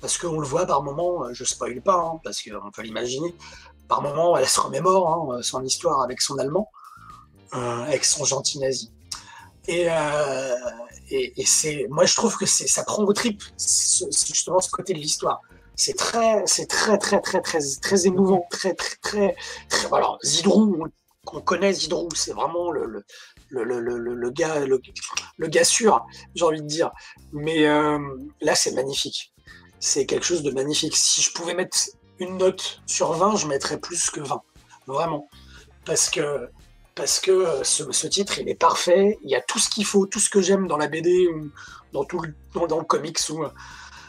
parce 0.00 0.18
qu'on 0.18 0.38
le 0.38 0.46
voit 0.46 0.66
par 0.66 0.82
moments, 0.82 1.24
euh, 1.24 1.32
je 1.32 1.44
spoil 1.44 1.80
pas, 1.80 1.96
hein, 1.96 2.20
parce 2.22 2.42
qu'on 2.42 2.70
peut 2.70 2.82
l'imaginer, 2.82 3.34
par 3.88 4.02
moments, 4.02 4.36
elle 4.36 4.48
se 4.48 4.60
remémore 4.60 5.32
hein, 5.32 5.42
son 5.42 5.64
histoire 5.64 6.02
avec 6.02 6.20
son 6.20 6.38
allemand, 6.38 6.70
euh, 7.54 7.82
avec 7.82 8.04
son 8.04 8.24
gentil 8.24 8.58
nazi. 8.58 8.92
Et, 9.66 9.86
euh, 9.90 10.54
c'est, 11.44 11.86
moi, 11.90 12.04
je 12.04 12.14
trouve 12.14 12.36
que 12.36 12.46
ça 12.46 12.84
prend 12.84 13.02
au 13.04 13.12
tripes, 13.12 13.42
justement 13.56 14.60
ce 14.60 14.70
côté 14.70 14.92
de 14.92 14.98
l'histoire. 14.98 15.40
C'est 15.74 15.96
très, 15.96 16.42
c'est 16.46 16.66
très, 16.66 16.98
très, 16.98 17.20
très, 17.20 17.40
très, 17.40 17.60
très 17.80 18.06
émouvant, 18.06 18.46
très, 18.50 18.74
très, 18.74 18.96
très, 18.96 19.36
très 19.68 19.88
voilà. 19.88 20.16
Zidrou, 20.24 20.86
on 21.32 21.40
connaît 21.40 21.72
Zidrou, 21.72 22.08
c'est 22.14 22.32
vraiment 22.32 22.70
le, 22.70 22.84
le 22.86 23.04
le, 23.50 23.64
le, 23.64 23.80
le, 23.80 24.30
gars, 24.30 24.60
le, 24.66 25.46
gars 25.48 25.64
sûr, 25.64 26.04
j'ai 26.34 26.44
envie 26.44 26.60
de 26.60 26.66
dire. 26.66 26.90
Mais 27.32 27.62
là, 27.62 28.54
c'est 28.54 28.72
magnifique 28.72 29.32
c'est 29.80 30.06
quelque 30.06 30.24
chose 30.24 30.42
de 30.42 30.50
magnifique. 30.50 30.96
Si 30.96 31.22
je 31.22 31.32
pouvais 31.32 31.54
mettre 31.54 31.78
une 32.18 32.38
note 32.38 32.80
sur 32.86 33.12
20, 33.12 33.36
je 33.36 33.46
mettrais 33.46 33.78
plus 33.78 34.10
que 34.10 34.20
20. 34.20 34.42
Vraiment. 34.86 35.28
Parce 35.84 36.10
que, 36.10 36.48
parce 36.94 37.20
que 37.20 37.30
euh, 37.30 37.64
ce, 37.64 38.06
titre, 38.06 38.38
il 38.38 38.48
est 38.48 38.54
parfait. 38.54 39.18
Il 39.22 39.30
y 39.30 39.36
a 39.36 39.40
tout 39.40 39.58
ce 39.58 39.68
qu'il 39.68 39.84
faut, 39.84 40.06
tout 40.06 40.18
ce 40.18 40.30
que 40.30 40.40
j'aime 40.40 40.66
dans 40.66 40.76
la 40.76 40.88
BD 40.88 41.28
ou 41.28 41.50
dans, 41.92 42.04
tout 42.04 42.20
le, 42.20 42.34
dans, 42.54 42.78
le 42.78 42.84
comics. 42.84 43.18
Ou, 43.30 43.44
euh, 43.44 43.50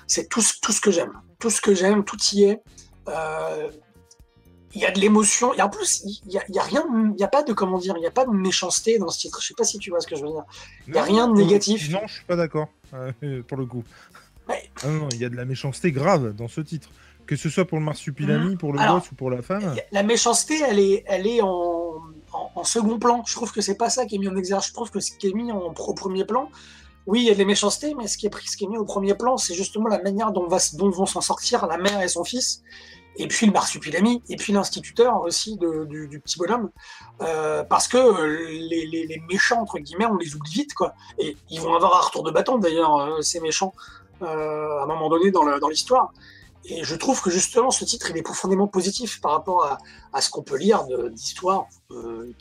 c'est 0.08 0.28
tout, 0.28 0.42
tout 0.62 0.72
ce 0.72 0.82
que 0.82 0.92
j'aime. 0.92 1.14
Tout 1.40 1.50
ce 1.50 1.62
que 1.62 1.76
j'aime, 1.76 2.04
tout 2.04 2.18
y 2.34 2.44
est. 2.44 2.62
Euh, 3.08 3.70
il 4.74 4.82
y 4.82 4.86
a 4.86 4.92
de 4.92 5.00
l'émotion. 5.00 5.54
Et 5.54 5.62
en 5.62 5.70
plus, 5.70 6.04
il 6.04 6.28
n'y 6.28 6.38
a, 6.38 6.44
y 6.50 6.60
a, 6.60 6.64
rien, 6.64 6.86
il 6.94 7.16
n'y 7.16 7.24
a 7.24 7.28
pas 7.28 7.44
de, 7.44 7.54
comment 7.54 7.78
dire, 7.78 7.96
il 7.98 8.02
n'y 8.02 8.08
a 8.08 8.12
pas 8.12 8.26
de 8.26 8.32
méchanceté 8.32 9.00
dans 9.00 9.10
ce 9.10 9.20
titre. 9.20 9.40
Je 9.42 9.48
sais 9.48 9.56
pas 9.56 9.64
si 9.64 9.80
tu 9.80 9.90
vois 9.90 10.00
ce 10.00 10.08
que 10.08 10.16
je 10.16 10.22
veux 10.22 10.32
dire. 10.32 10.46
Il 10.88 10.94
n'y 10.94 11.00
a 11.00 11.04
rien 11.04 11.28
de 11.28 11.34
négatif. 11.34 11.90
Non, 11.90 12.02
je 12.06 12.14
suis 12.14 12.26
pas 12.26 12.36
d'accord, 12.36 12.68
pour 13.48 13.58
le 13.58 13.66
coup. 13.66 13.84
Ah 14.84 14.88
non, 14.88 15.10
il 15.12 15.20
y 15.20 15.26
a 15.26 15.30
de 15.30 15.36
la 15.36 15.46
méchanceté 15.46 15.92
grave 15.92 16.34
dans 16.34 16.48
ce 16.48 16.62
titre. 16.62 16.90
Que 17.26 17.36
ce 17.36 17.48
soit 17.48 17.66
pour 17.66 17.78
le 17.78 17.86
marsupilami, 17.86 18.56
mmh. 18.56 18.58
pour 18.58 18.74
le 18.74 18.80
boss 18.80 19.12
ou 19.12 19.16
pour 19.16 19.30
la 19.30 19.44
femme. 19.44 19.76
La 19.92 20.02
méchanceté, 20.02 20.62
elle 20.68 20.80
est, 20.80 21.04
elle 21.06 21.28
est 21.28 21.42
en, 21.44 21.94
en, 22.34 22.64
second 22.64 22.98
plan. 22.98 23.24
Je 23.28 23.36
trouve 23.36 23.52
que 23.52 23.62
c'est 23.62 23.78
pas 23.78 23.92
ça 23.92 24.08
qui 24.08 24.16
est 24.16 24.18
mis 24.18 24.28
en 24.28 24.36
exergue. 24.36 24.64
Je 24.64 24.74
trouve 24.74 24.90
que 24.90 25.00
ce 25.00 25.12
qui 25.12 25.28
est 25.28 25.34
mis 25.34 25.52
en 25.52 25.72
premier 25.72 26.26
plan, 26.26 26.50
oui, 27.10 27.22
il 27.22 27.26
y 27.26 27.32
a 27.32 27.36
des 27.36 27.46
méchancetés, 27.46 27.96
mais 27.96 28.08
ce 28.08 28.18
qui 28.18 28.28
est, 28.28 28.30
pris, 28.30 28.48
ce 28.48 28.56
qui 28.56 28.66
est 28.66 28.68
mis 28.68 28.78
au 28.78 28.86
premier 28.86 29.16
plan, 29.16 29.38
c'est 29.38 29.56
justement 29.56 29.88
la 29.88 30.00
manière 30.00 30.32
dont, 30.32 30.48
va, 30.48 30.58
dont 30.74 30.92
vont 30.92 31.08
s'en 31.08 31.22
sortir 31.22 31.66
la 31.66 31.78
mère 31.78 32.02
et 32.02 32.08
son 32.08 32.24
fils, 32.24 32.62
et 33.18 33.28
puis 33.28 33.48
le 33.48 33.52
marsupilami, 33.52 34.22
et 34.30 34.36
puis 34.36 34.54
l'instituteur 34.54 35.22
aussi 35.22 35.58
du, 35.58 36.20
petit 36.20 36.38
bonhomme, 36.38 36.70
euh, 37.22 37.64
parce 37.64 37.88
que 37.88 37.98
euh, 37.98 38.48
les, 38.70 38.86
les, 38.86 39.24
méchants, 39.28 39.62
entre 39.62 39.80
guillemets, 39.80 40.06
on 40.06 40.18
les 40.18 40.36
oublie 40.36 40.52
vite, 40.52 40.76
quoi. 40.76 40.94
Et 41.18 41.36
ils 41.50 41.60
vont 41.60 41.74
avoir 41.74 41.96
un 41.96 42.02
retour 42.02 42.24
de 42.24 42.30
bâton, 42.30 42.60
d'ailleurs, 42.60 42.96
euh, 42.96 43.22
ces 43.22 43.40
méchants. 43.40 43.74
Euh, 44.22 44.80
à 44.80 44.84
un 44.84 44.86
moment 44.86 45.10
donné 45.10 45.32
dans 45.32 45.70
l'histoire. 45.70 46.12
Et 46.66 46.84
je 46.84 46.96
trouve 46.96 47.22
que 47.22 47.30
justement 47.30 47.72
ce 47.72 47.86
titre 47.86 48.12
il 48.12 48.18
est 48.18 48.22
profondément 48.22 48.68
positif 48.68 49.22
par 49.22 49.32
rapport 49.32 49.80
à, 50.12 50.22
ce 50.22 50.30
qu'on 50.30 50.44
peut 50.44 50.58
lire 50.58 50.86
d'histoires 51.12 51.68
euh, 51.92 52.34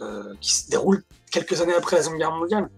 euh, 0.00 0.34
qui 0.40 0.52
se 0.52 0.68
déroulent 0.68 1.04
quelques 1.30 1.60
années 1.60 1.74
après 1.74 1.96
la 1.96 2.02
Seconde 2.02 2.18
Guerre 2.18 2.32
mondiale. 2.32 2.70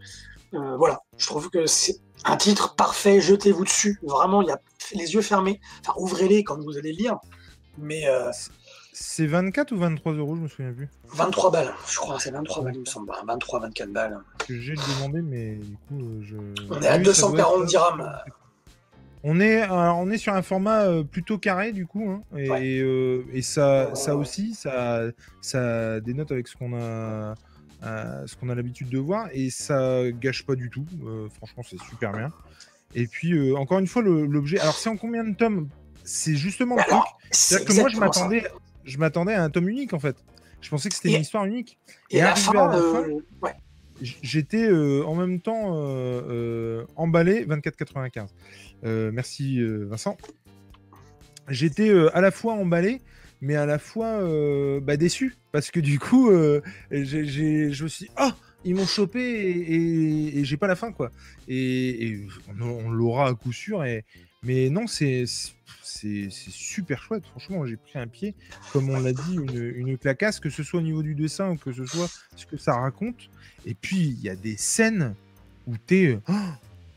voilà, 0.53 1.01
je 1.17 1.27
trouve 1.27 1.49
que 1.49 1.67
c'est 1.67 2.01
un 2.25 2.37
titre 2.37 2.75
parfait. 2.75 3.21
Jetez-vous 3.21 3.65
dessus, 3.65 3.99
vraiment. 4.03 4.43
Il 4.43 4.49
y 4.49 4.53
a 4.53 4.61
les 4.93 5.15
yeux 5.15 5.23
fermés. 5.23 5.61
Enfin, 5.81 5.95
ouvrez-les 5.99 6.45
quand 6.45 6.63
vous 6.63 6.77
allez 6.77 6.93
lire. 6.93 7.17
Mais 7.79 8.05
c'est 8.99 9.27
24 9.27 9.73
ou 9.73 9.77
23 9.77 10.15
euros, 10.15 10.37
je 10.37 10.41
me 10.41 10.49
souviens 10.49 10.73
plus. 10.73 10.89
23 11.13 11.51
balles, 11.51 11.75
je 11.87 11.97
crois, 11.99 12.19
c'est 12.19 12.31
23 12.31 12.65
balles, 12.65 12.75
il 12.77 12.81
me 12.81 12.87
semble. 12.87 13.13
23, 13.27 13.61
24 13.61 13.93
balles. 13.93 14.19
J'ai 14.49 14.75
demandé, 14.75 15.21
mais 15.21 15.57
du 15.57 15.77
coup, 15.87 16.01
je. 16.23 16.37
On 16.71 16.81
est 16.81 16.89
à 16.89 16.99
240 16.99 17.67
dirhams. 17.67 18.11
On 19.23 19.39
est, 19.39 19.69
on 19.69 20.11
est 20.11 20.17
sur 20.17 20.33
un 20.33 20.41
format 20.41 20.85
euh, 20.85 21.03
plutôt 21.03 21.37
carré 21.37 21.73
du 21.73 21.85
coup, 21.87 22.09
hein, 22.09 22.23
et, 22.39 22.81
euh, 22.81 23.25
et, 23.33 23.43
ça, 23.43 23.95
ça 23.95 24.17
aussi, 24.17 24.55
ça, 24.55 25.03
ça 25.43 26.01
dénote 26.01 26.33
avec 26.33 26.49
ce 26.49 26.57
qu'on 26.57 26.75
a, 26.75 27.35
ce 27.83 28.35
qu'on 28.37 28.49
a 28.49 28.55
l'habitude 28.55 28.89
de 28.89 28.99
voir, 28.99 29.29
et 29.33 29.51
ça 29.51 30.11
gâche 30.11 30.47
pas 30.47 30.55
du 30.55 30.71
tout. 30.71 30.87
franchement, 31.35 31.63
c'est 31.69 31.81
super 31.81 32.13
bien. 32.13 32.31
Et 32.95 33.07
puis 33.07 33.55
encore 33.55 33.79
une 33.79 33.89
fois, 33.89 34.01
l'objet. 34.01 34.59
Alors, 34.59 34.75
c'est 34.75 34.89
en 34.89 34.97
combien 34.97 35.25
de 35.25 35.35
tomes? 35.35 35.69
C'est 36.03 36.37
justement 36.37 36.77
le 36.77 36.83
truc. 36.83 37.03
C'est-à-dire 37.31 37.67
que 37.67 37.81
moi, 37.81 37.89
je 37.91 37.99
m'attendais, 37.99 38.45
je 38.87 38.99
m'attendais 38.99 39.35
à 39.35 39.43
un 39.43 39.51
tome 39.51 39.69
unique 39.69 39.93
en 39.93 39.99
fait. 39.99 40.17
Je 40.63 40.71
pensais 40.71 40.89
que 40.89 40.95
c'était 40.95 41.15
une 41.15 41.21
histoire 41.21 41.45
unique. 41.45 41.79
Et, 42.11 42.23
à, 42.23 42.31
la 42.31 42.35
fin, 42.37 43.07
ouais 43.43 43.55
j'étais 44.01 44.69
euh, 44.69 45.05
en 45.05 45.15
même 45.15 45.41
temps 45.41 45.75
euh, 45.75 46.23
euh, 46.29 46.85
emballé 46.97 47.45
24,95. 47.47 48.29
merci 49.13 49.63
Vincent. 49.63 50.17
J'étais 51.49 51.91
à 52.13 52.21
la 52.21 52.31
fois 52.31 52.55
emballé, 52.55 53.01
mais 53.41 53.55
à 53.55 53.67
la 53.67 53.79
fois 53.79 54.21
bah, 54.81 54.97
déçu 54.97 55.37
parce 55.53 55.71
que 55.71 55.81
du 55.81 55.99
coup, 55.99 56.31
je 56.91 57.83
me 57.83 57.89
suis 57.89 58.07
dit, 58.07 58.13
oh, 58.21 58.31
ils 58.67 58.75
m'ont 58.75 58.87
chopé 58.87 59.21
et, 59.21 60.45
j'ai 60.45 60.57
pas 60.57 60.67
la 60.67 60.77
fin 60.77 60.93
quoi. 60.93 61.11
Et, 61.49 62.27
on, 62.61 62.91
l'aura 62.91 63.29
à 63.29 63.35
coup 63.35 63.53
sûr. 63.53 63.85
Mais 64.43 64.69
non, 64.69 64.87
c'est 64.87 65.25
super 66.29 67.03
chouette. 67.03 67.25
Franchement, 67.27 67.67
j'ai 67.67 67.77
pris 67.77 67.99
un 67.99 68.07
pied, 68.07 68.35
comme 68.73 68.91
on 68.91 69.01
l'a 69.01 69.13
dit, 69.13 69.35
une, 69.35 69.73
une, 69.77 69.99
clacasse, 69.99 70.41
que 70.41 70.51
ce 70.51 70.63
soit 70.63 70.81
au 70.81 70.83
niveau 70.83 71.03
du 71.03 71.15
dessin 71.15 71.51
ou 71.51 71.57
que 71.57 71.73
ce 71.73 71.87
soit 71.87 72.09
ce 72.37 72.47
que 72.47 72.57
ça 72.57 72.75
raconte. 72.77 73.31
Et 73.65 73.75
puis, 73.75 73.99
il 73.99 74.21
y 74.21 74.29
a 74.29 74.37
des 74.37 74.57
scènes 74.57 75.15
où 75.67 75.75
tu 75.87 75.97
es. 75.97 76.19
Oh, 76.29 76.33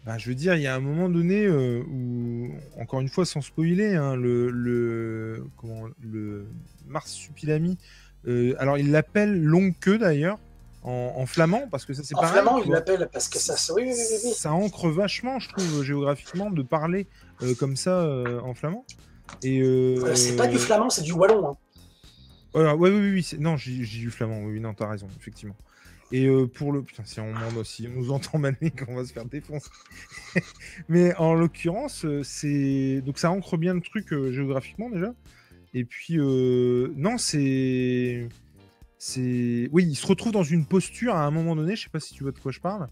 bah, 0.05 0.17
je 0.17 0.29
veux 0.29 0.35
dire, 0.35 0.55
il 0.55 0.61
y 0.61 0.67
a 0.67 0.75
un 0.75 0.79
moment 0.79 1.09
donné 1.09 1.45
euh, 1.45 1.83
où, 1.83 2.51
encore 2.79 3.01
une 3.01 3.09
fois, 3.09 3.25
sans 3.25 3.41
spoiler, 3.41 3.95
hein, 3.95 4.15
le, 4.15 4.49
le, 4.49 5.45
comment, 5.57 5.87
le 6.01 6.47
Marsupilami, 6.87 7.77
euh, 8.27 8.55
alors 8.59 8.77
il 8.77 8.91
l'appelle 8.91 9.41
longue 9.41 9.73
queue 9.79 9.97
d'ailleurs, 9.97 10.39
en, 10.83 11.25
flamand, 11.25 11.67
parce 11.69 11.85
que 11.85 11.93
ça 11.93 12.03
c'est 12.03 12.15
pareil. 12.15 12.29
En 12.29 12.33
flamand, 12.33 12.57
il 12.59 12.71
l'appelle 12.71 13.09
parce 13.11 13.27
que 13.27 13.37
ça, 13.37 13.55
oui, 13.73 13.83
oui, 13.85 13.93
oui, 14.23 14.31
ça 14.33 14.51
ancre 14.53 14.89
vachement, 14.89 15.39
je 15.39 15.49
trouve, 15.49 15.83
géographiquement, 15.83 16.49
de 16.49 16.63
parler 16.63 17.07
euh, 17.41 17.53
comme 17.55 17.75
ça 17.75 18.07
en 18.43 18.53
flamand. 18.53 18.85
Et 19.43 19.63
c'est 20.15 20.35
pas 20.35 20.47
du 20.47 20.57
flamand, 20.57 20.89
c'est 20.89 21.03
du 21.03 21.13
wallon. 21.13 21.57
Hein. 22.55 22.75
oui, 22.77 22.89
oui, 22.89 23.11
oui, 23.11 23.39
non, 23.39 23.57
j'ai 23.57 23.77
du 23.77 24.11
flamand, 24.11 24.41
oui, 24.43 24.59
non, 24.59 24.73
t'as 24.73 24.87
raison, 24.87 25.07
effectivement. 25.19 25.55
Et 26.11 26.25
euh, 26.25 26.47
pour 26.47 26.71
le. 26.71 26.81
Putain, 26.81 27.03
si 27.05 27.19
on, 27.19 27.33
aussi, 27.57 27.87
on 27.87 27.99
nous 27.99 28.11
entend 28.11 28.39
mal, 28.39 28.55
qu'on 28.85 28.95
va 28.95 29.05
se 29.05 29.13
faire 29.13 29.25
défoncer. 29.25 29.69
Mais 30.89 31.15
en 31.15 31.33
l'occurrence, 31.33 32.05
euh, 32.05 32.23
c'est. 32.23 33.01
Donc 33.05 33.19
ça 33.19 33.31
ancre 33.31 33.57
bien 33.57 33.73
le 33.75 33.81
truc 33.81 34.11
euh, 34.11 34.31
géographiquement 34.31 34.89
déjà. 34.89 35.13
Et 35.73 35.85
puis, 35.85 36.17
non, 36.17 37.17
c'est. 37.17 38.27
C'est. 38.99 39.69
Oui, 39.71 39.85
il 39.85 39.95
se 39.95 40.05
retrouve 40.05 40.31
dans 40.31 40.43
une 40.43 40.65
posture 40.65 41.15
à 41.15 41.25
un 41.25 41.31
moment 41.31 41.55
donné, 41.55 41.75
je 41.75 41.83
sais 41.83 41.89
pas 41.89 41.99
si 41.99 42.13
tu 42.13 42.23
vois 42.23 42.31
de 42.31 42.39
quoi 42.39 42.51
je 42.51 42.59
parle. 42.59 42.87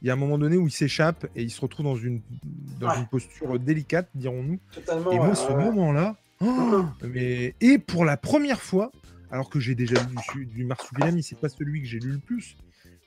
Il 0.00 0.06
y 0.06 0.10
a 0.10 0.12
un 0.12 0.16
moment 0.16 0.38
donné 0.38 0.56
où 0.56 0.68
il 0.68 0.70
s'échappe 0.70 1.26
et 1.34 1.42
il 1.42 1.50
se 1.50 1.60
retrouve 1.60 1.86
dans 1.86 1.96
une, 1.96 2.20
dans 2.78 2.94
une 2.94 3.08
posture 3.08 3.58
délicate, 3.58 4.08
dirons-nous. 4.14 4.60
Et 5.10 5.16
moi, 5.16 5.34
ce 5.34 5.50
moment-là. 5.52 6.16
Oh, 6.40 6.84
mais... 7.02 7.56
Et 7.60 7.78
pour 7.78 8.04
la 8.04 8.16
première 8.16 8.62
fois, 8.62 8.92
alors 9.32 9.50
que 9.50 9.58
j'ai 9.58 9.74
déjà 9.74 10.00
lu 10.04 10.14
du, 10.32 10.46
du 10.46 10.64
Marsupilami, 10.64 11.20
c'est 11.24 11.36
pas 11.40 11.48
celui 11.48 11.82
que 11.82 11.88
j'ai 11.88 11.98
lu 11.98 12.12
le 12.12 12.18
plus, 12.20 12.56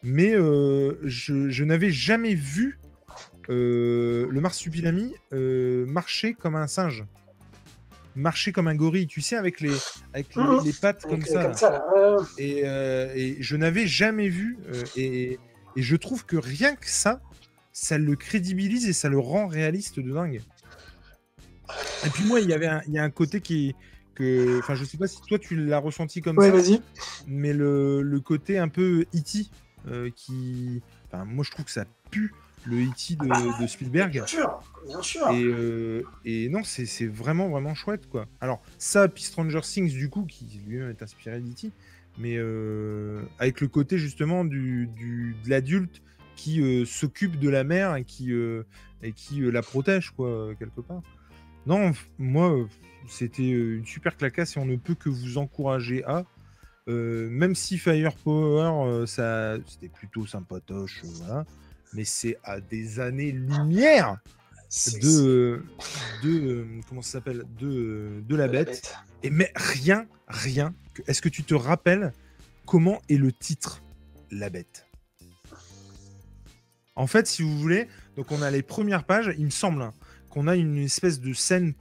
mais 0.04 0.34
euh, 0.34 0.98
je, 1.04 1.64
n'avais 1.64 1.92
jamais 1.92 2.34
vu 2.34 2.80
euh, 3.50 4.28
le 4.30 4.42
Marsupilami 4.42 5.14
euh, 5.34 5.86
marcher 5.86 6.34
comme 6.34 6.56
un 6.56 6.68
singe, 6.68 7.06
marcher 8.16 8.52
comme 8.52 8.68
un 8.68 8.76
gorille, 8.76 9.08
tu 9.08 9.22
sais, 9.22 9.36
avec 9.36 9.62
les, 9.62 9.76
avec 10.14 10.36
les, 10.36 10.44
mmh. 10.44 10.74
pattes 10.82 11.04
comme 11.04 11.22
ça. 11.22 11.52
et, 12.38 13.38
je 13.40 13.56
n'avais 13.56 13.88
jamais 13.88 14.30
vu, 14.30 14.58
et, 14.96 15.40
je 15.78 15.96
trouve 15.96 16.26
que 16.26 16.36
rien 16.36 16.76
que 16.76 16.90
ça, 16.90 17.22
ça 17.72 17.98
le 17.98 18.16
crédibilise 18.16 18.88
et 18.88 18.94
ça 18.94 19.08
le 19.08 19.20
rend 19.20 19.48
réaliste 19.48 20.00
de 20.00 20.12
dingue. 20.12 20.42
Et 22.06 22.10
puis 22.10 22.26
moi, 22.26 22.42
il 22.42 22.50
y 22.50 22.54
avait 22.54 22.70
il 22.88 22.94
y 22.94 23.00
a 23.00 23.04
un 23.04 23.10
côté 23.10 23.40
qui, 23.40 23.74
que, 24.16 24.60
enfin, 24.60 24.76
je 24.76 24.84
sais 24.84 24.98
pas 24.98 25.08
si 25.08 25.22
toi 25.22 25.40
tu 25.40 25.56
l'as 25.56 25.80
ressenti 25.80 26.22
comme 26.22 26.38
ouais, 26.38 26.52
vas-y. 26.52 26.82
mais 27.28 27.54
le, 27.54 28.02
le, 28.02 28.20
côté 28.20 28.58
un 28.60 28.68
peu 28.68 29.06
E.T. 29.16 29.46
Euh, 29.88 30.12
qui, 30.16 30.82
enfin, 31.08 31.26
moi 31.26 31.44
je 31.44 31.50
trouve 31.50 31.66
que 31.66 31.72
ça 31.72 31.86
pue 32.12 32.32
le 32.66 32.84
E.T. 32.84 33.16
De, 33.16 33.28
ah 33.30 33.40
bah, 33.42 33.58
de, 33.60 33.68
Spielberg. 33.68 34.12
Bien 34.12 34.26
sûr, 34.26 34.60
bien 34.86 35.02
sûr. 35.02 35.30
Et, 35.32 35.44
euh, 35.44 36.04
et 36.26 36.50
non, 36.50 36.64
c'est 36.64 37.08
vraiment 37.08 37.50
vraiment 37.50 37.74
chouette 37.76 38.08
quoi. 38.10 38.28
Alors 38.40 38.62
ça, 38.78 39.08
puis 39.08 39.24
Stranger 39.24 39.62
Things 39.62 39.92
du 39.92 40.10
coup, 40.10 40.26
qui 40.26 40.62
lui-même 40.68 40.90
est 40.90 41.02
inspiré 41.02 41.40
d'E.T. 41.40 41.72
Mais 42.18 42.36
euh, 42.38 43.24
avec 43.40 43.62
le 43.62 43.68
côté 43.68 43.98
justement 43.98 44.44
du, 44.44 44.88
du 44.88 45.36
de 45.44 45.50
l'adulte 45.50 46.02
qui 46.36 46.86
s'occupe 46.86 47.40
de 47.40 47.50
la 47.50 47.64
mère 47.64 47.96
et 47.96 48.04
qui, 48.04 48.34
et 49.04 49.12
qui 49.14 49.42
la 49.42 49.62
protège 49.62 50.10
quoi 50.12 50.54
quelque 50.58 50.82
part. 50.82 51.02
Non, 51.68 51.92
moi 52.18 52.68
c'était 53.08 53.50
une 53.50 53.86
super 53.86 54.18
clacasse 54.18 54.58
et 54.58 54.60
on 54.60 54.66
ne 54.66 54.76
peut 54.76 54.96
que 54.96 55.10
vous 55.10 55.38
encourager 55.38 56.04
à. 56.04 56.26
même 56.88 57.54
si 57.54 57.78
Firepower, 57.78 59.06
ça, 59.06 59.58
c'était 59.68 59.90
plutôt 59.90 60.26
sympatoche, 60.26 61.02
voilà, 61.04 61.46
mais 61.94 62.06
c'est 62.06 62.38
à 62.44 62.60
des 62.60 63.00
années-lumière 63.00 64.18
de, 65.02 65.64
de 66.24 66.66
comment 66.88 67.02
ça 67.02 67.14
s'appelle 67.14 67.44
de, 67.60 68.24
de 68.28 68.36
la 68.36 68.48
bête. 68.48 68.96
Et 69.24 69.30
mais 69.30 69.52
rien, 69.56 70.08
rien. 70.28 70.74
Est-ce 71.08 71.22
que 71.22 71.30
tu 71.30 71.44
te 71.44 71.54
rappelles 71.54 72.14
comment 72.66 73.02
est 73.10 73.18
le 73.18 73.32
titre 73.32 73.84
La 74.32 74.50
bête? 74.50 74.88
En 76.96 77.08
fait, 77.08 77.28
si 77.28 77.42
vous 77.42 77.58
voulez, 77.58 77.88
donc 78.16 78.32
on 78.32 78.42
a 78.42 78.52
les 78.52 78.62
premières 78.62 79.04
pages. 79.04 79.34
Il 79.38 79.46
me 79.46 79.50
semble 79.50 79.82
hein, 79.82 79.94
qu'on 80.30 80.48
a 80.48 80.56
une 80.56 80.78
espèce 80.78 81.20
de 81.20 81.34
scène 81.34 81.74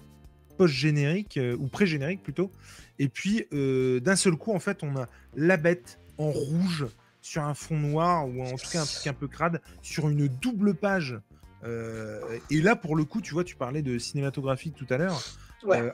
post-générique, 0.56 1.36
euh, 1.36 1.56
ou 1.56 1.68
pré-générique 1.68 2.22
plutôt. 2.22 2.50
Et 2.98 3.08
puis, 3.08 3.46
euh, 3.52 4.00
d'un 4.00 4.16
seul 4.16 4.36
coup, 4.36 4.52
en 4.52 4.58
fait, 4.58 4.82
on 4.82 4.96
a 4.96 5.06
la 5.34 5.56
bête 5.56 5.98
en 6.18 6.30
rouge 6.30 6.86
sur 7.30 7.42
un 7.44 7.54
fond 7.54 7.78
noir, 7.78 8.26
ou 8.26 8.42
en 8.42 8.56
tout 8.56 8.68
cas 8.70 8.82
un 8.82 8.86
truc 8.86 9.06
un 9.06 9.12
peu 9.12 9.28
crade, 9.28 9.60
sur 9.82 10.08
une 10.08 10.26
double 10.26 10.74
page. 10.74 11.20
Euh, 11.62 12.20
et 12.50 12.60
là, 12.60 12.74
pour 12.74 12.96
le 12.96 13.04
coup, 13.04 13.20
tu 13.20 13.34
vois, 13.34 13.44
tu 13.44 13.54
parlais 13.54 13.82
de 13.82 13.98
cinématographique 13.98 14.74
tout 14.74 14.86
à 14.90 14.96
l'heure. 14.96 15.22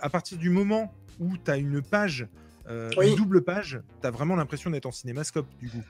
à 0.00 0.08
partir 0.08 0.38
du 0.38 0.48
moment 0.48 0.94
où 1.20 1.36
tu 1.36 1.50
as 1.50 1.56
une 1.56 1.82
page 1.82 2.26
une 2.68 3.14
double 3.14 3.42
page, 3.42 3.80
tu 4.00 4.06
as 4.06 4.10
vraiment 4.10 4.34
l'impression 4.34 4.70
d'être 4.70 4.86
en 4.86 4.90
cinémascope, 4.90 5.46
du 5.60 5.68
coup. 5.68 5.82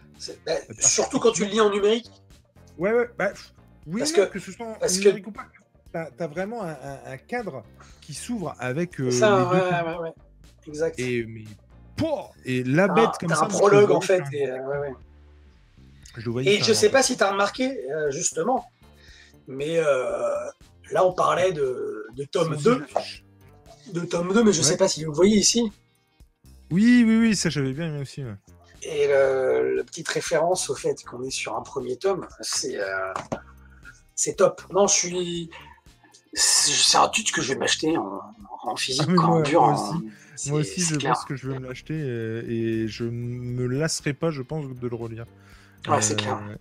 Bah, 0.44 0.52
surtout 0.78 1.20
quand 1.20 1.32
tu 1.32 1.44
le 1.44 1.50
lis 1.50 1.60
en 1.60 1.70
numérique. 1.70 2.10
Ouais, 2.76 2.92
ouais, 2.92 3.08
bah, 3.16 3.30
oui, 3.86 4.00
parce 4.00 4.12
que, 4.12 4.26
que 4.26 4.38
ce 4.38 4.52
soit 4.52 4.66
en 4.66 4.86
numérique 4.86 5.26
ou 5.26 5.32
pas 5.32 5.46
tu 5.92 6.22
as, 6.22 6.26
vraiment 6.26 6.62
un, 6.62 7.16
cadre 7.16 7.62
qui 8.02 8.12
s'ouvre 8.12 8.54
avec. 8.58 9.00
Euh, 9.00 9.10
ça, 9.10 9.48
ouais, 9.48 9.60
ouais, 9.60 9.98
ouais, 10.02 10.12
exact. 10.66 10.98
Et, 10.98 11.24
mais, 11.24 11.44
et 12.44 12.62
la 12.64 12.88
bête 12.88 13.12
comme 13.18 13.30
ça. 13.30 13.44
un 13.44 13.48
prologue 13.48 13.90
en 13.90 14.00
fait. 14.02 14.22
Et, 14.32 14.50
euh, 14.50 14.80
ouais, 14.80 14.92
je 16.16 16.30
et 16.40 16.62
je 16.62 16.72
sais 16.72 16.90
pas 16.90 17.02
si 17.02 17.16
tu 17.16 17.22
as 17.22 17.30
remarqué, 17.30 17.78
euh, 17.90 18.10
justement, 18.10 18.70
mais 19.46 19.76
là 19.76 21.04
on 21.04 21.12
parlait 21.12 21.52
de, 21.52 22.06
de 22.16 22.24
tome 22.24 22.56
2. 22.56 22.86
De 23.92 24.00
tome 24.00 24.32
2, 24.32 24.44
mais 24.44 24.52
je 24.52 24.62
sais 24.62 24.76
pas 24.76 24.88
si 24.88 25.04
vous 25.04 25.12
voyez 25.12 25.36
ici. 25.36 25.70
Oui, 26.70 27.04
oui, 27.06 27.18
oui, 27.18 27.36
ça 27.36 27.50
j'avais 27.50 27.72
bien 27.72 27.86
aimé 27.86 28.00
aussi. 28.00 28.22
Et 28.82 29.06
la 29.08 29.84
petite 29.84 30.08
référence 30.08 30.70
au 30.70 30.74
fait 30.74 31.02
qu'on 31.04 31.22
est 31.22 31.30
sur 31.30 31.56
un 31.56 31.62
premier 31.62 31.96
tome, 31.96 32.26
c'est 32.40 32.78
c'est 34.14 34.36
top. 34.36 34.62
Non, 34.72 34.86
je 34.86 34.94
suis 34.94 35.50
c'est 36.36 36.98
un 36.98 37.08
titre 37.08 37.32
que 37.32 37.40
je 37.40 37.52
vais 37.52 37.58
m'acheter 37.58 37.96
en, 37.96 38.76
physique, 38.76 39.08
ah, 39.18 39.26
en 39.26 39.40
dur. 39.40 39.62
Moi 40.48 40.60
aussi, 40.60 40.82
je 40.82 40.96
pense 40.96 41.24
que 41.24 41.34
je 41.34 41.48
vais 41.48 41.58
me 41.58 41.66
l'acheter 41.66 41.94
et, 41.94 42.88
je 42.88 43.04
me 43.04 43.66
lasserai 43.66 44.12
pas, 44.12 44.30
je 44.30 44.42
pense, 44.42 44.66
de 44.68 44.88
le 44.88 44.94
relire. 44.94 45.24
Ouais, 45.88 46.02
c'est 46.02 46.16
clair. 46.16 46.40
Euh, 46.48 46.56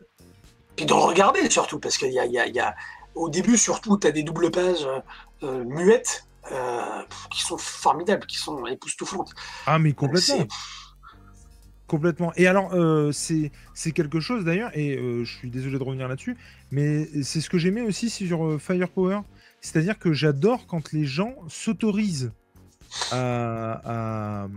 Puis 0.76 0.86
de 0.86 0.94
le 0.94 1.00
regarder 1.00 1.50
surtout, 1.50 1.80
parce 1.80 1.98
qu'il 1.98 2.12
y 2.12 2.20
a, 2.20 2.26
y, 2.26 2.60
a, 2.60 2.76
au 3.16 3.30
début, 3.30 3.58
surtout, 3.58 3.98
tu 3.98 4.08
as 4.08 4.12
des 4.12 4.24
doubles 4.24 4.52
pages 4.52 4.88
euh, 5.44 5.64
muettes 5.64 6.28
euh, 6.52 6.82
qui 7.32 7.42
sont 7.42 7.58
formidables, 7.58 8.26
qui 8.26 8.38
sont 8.38 8.66
époustouflantes. 8.66 9.34
Ah, 9.66 9.80
mais 9.80 9.94
complètement. 9.94 10.46
Complètement. 11.88 12.34
Et 12.36 12.48
alors, 12.48 12.72
c'est 13.14 13.52
quelque 13.94 14.20
chose 14.20 14.44
d'ailleurs, 14.44 14.72
et 14.74 14.98
je 14.98 15.38
suis 15.38 15.52
désolé 15.52 15.78
de 15.78 15.84
revenir 15.84 16.08
là-dessus, 16.08 16.36
mais 16.72 17.08
c'est 17.24 17.42
ce 17.42 17.50
que 17.50 17.60
j'aimais 17.60 17.82
aussi 17.82 18.10
sur 18.10 18.60
Firepower, 18.60 19.20
c'est-à-dire 19.62 20.00
que 20.00 20.12
j'adore 20.12 20.66
quand 20.66 20.92
les 20.94 21.06
gens 21.06 21.36
s'autorisent 21.48 22.32
à, 23.12 24.48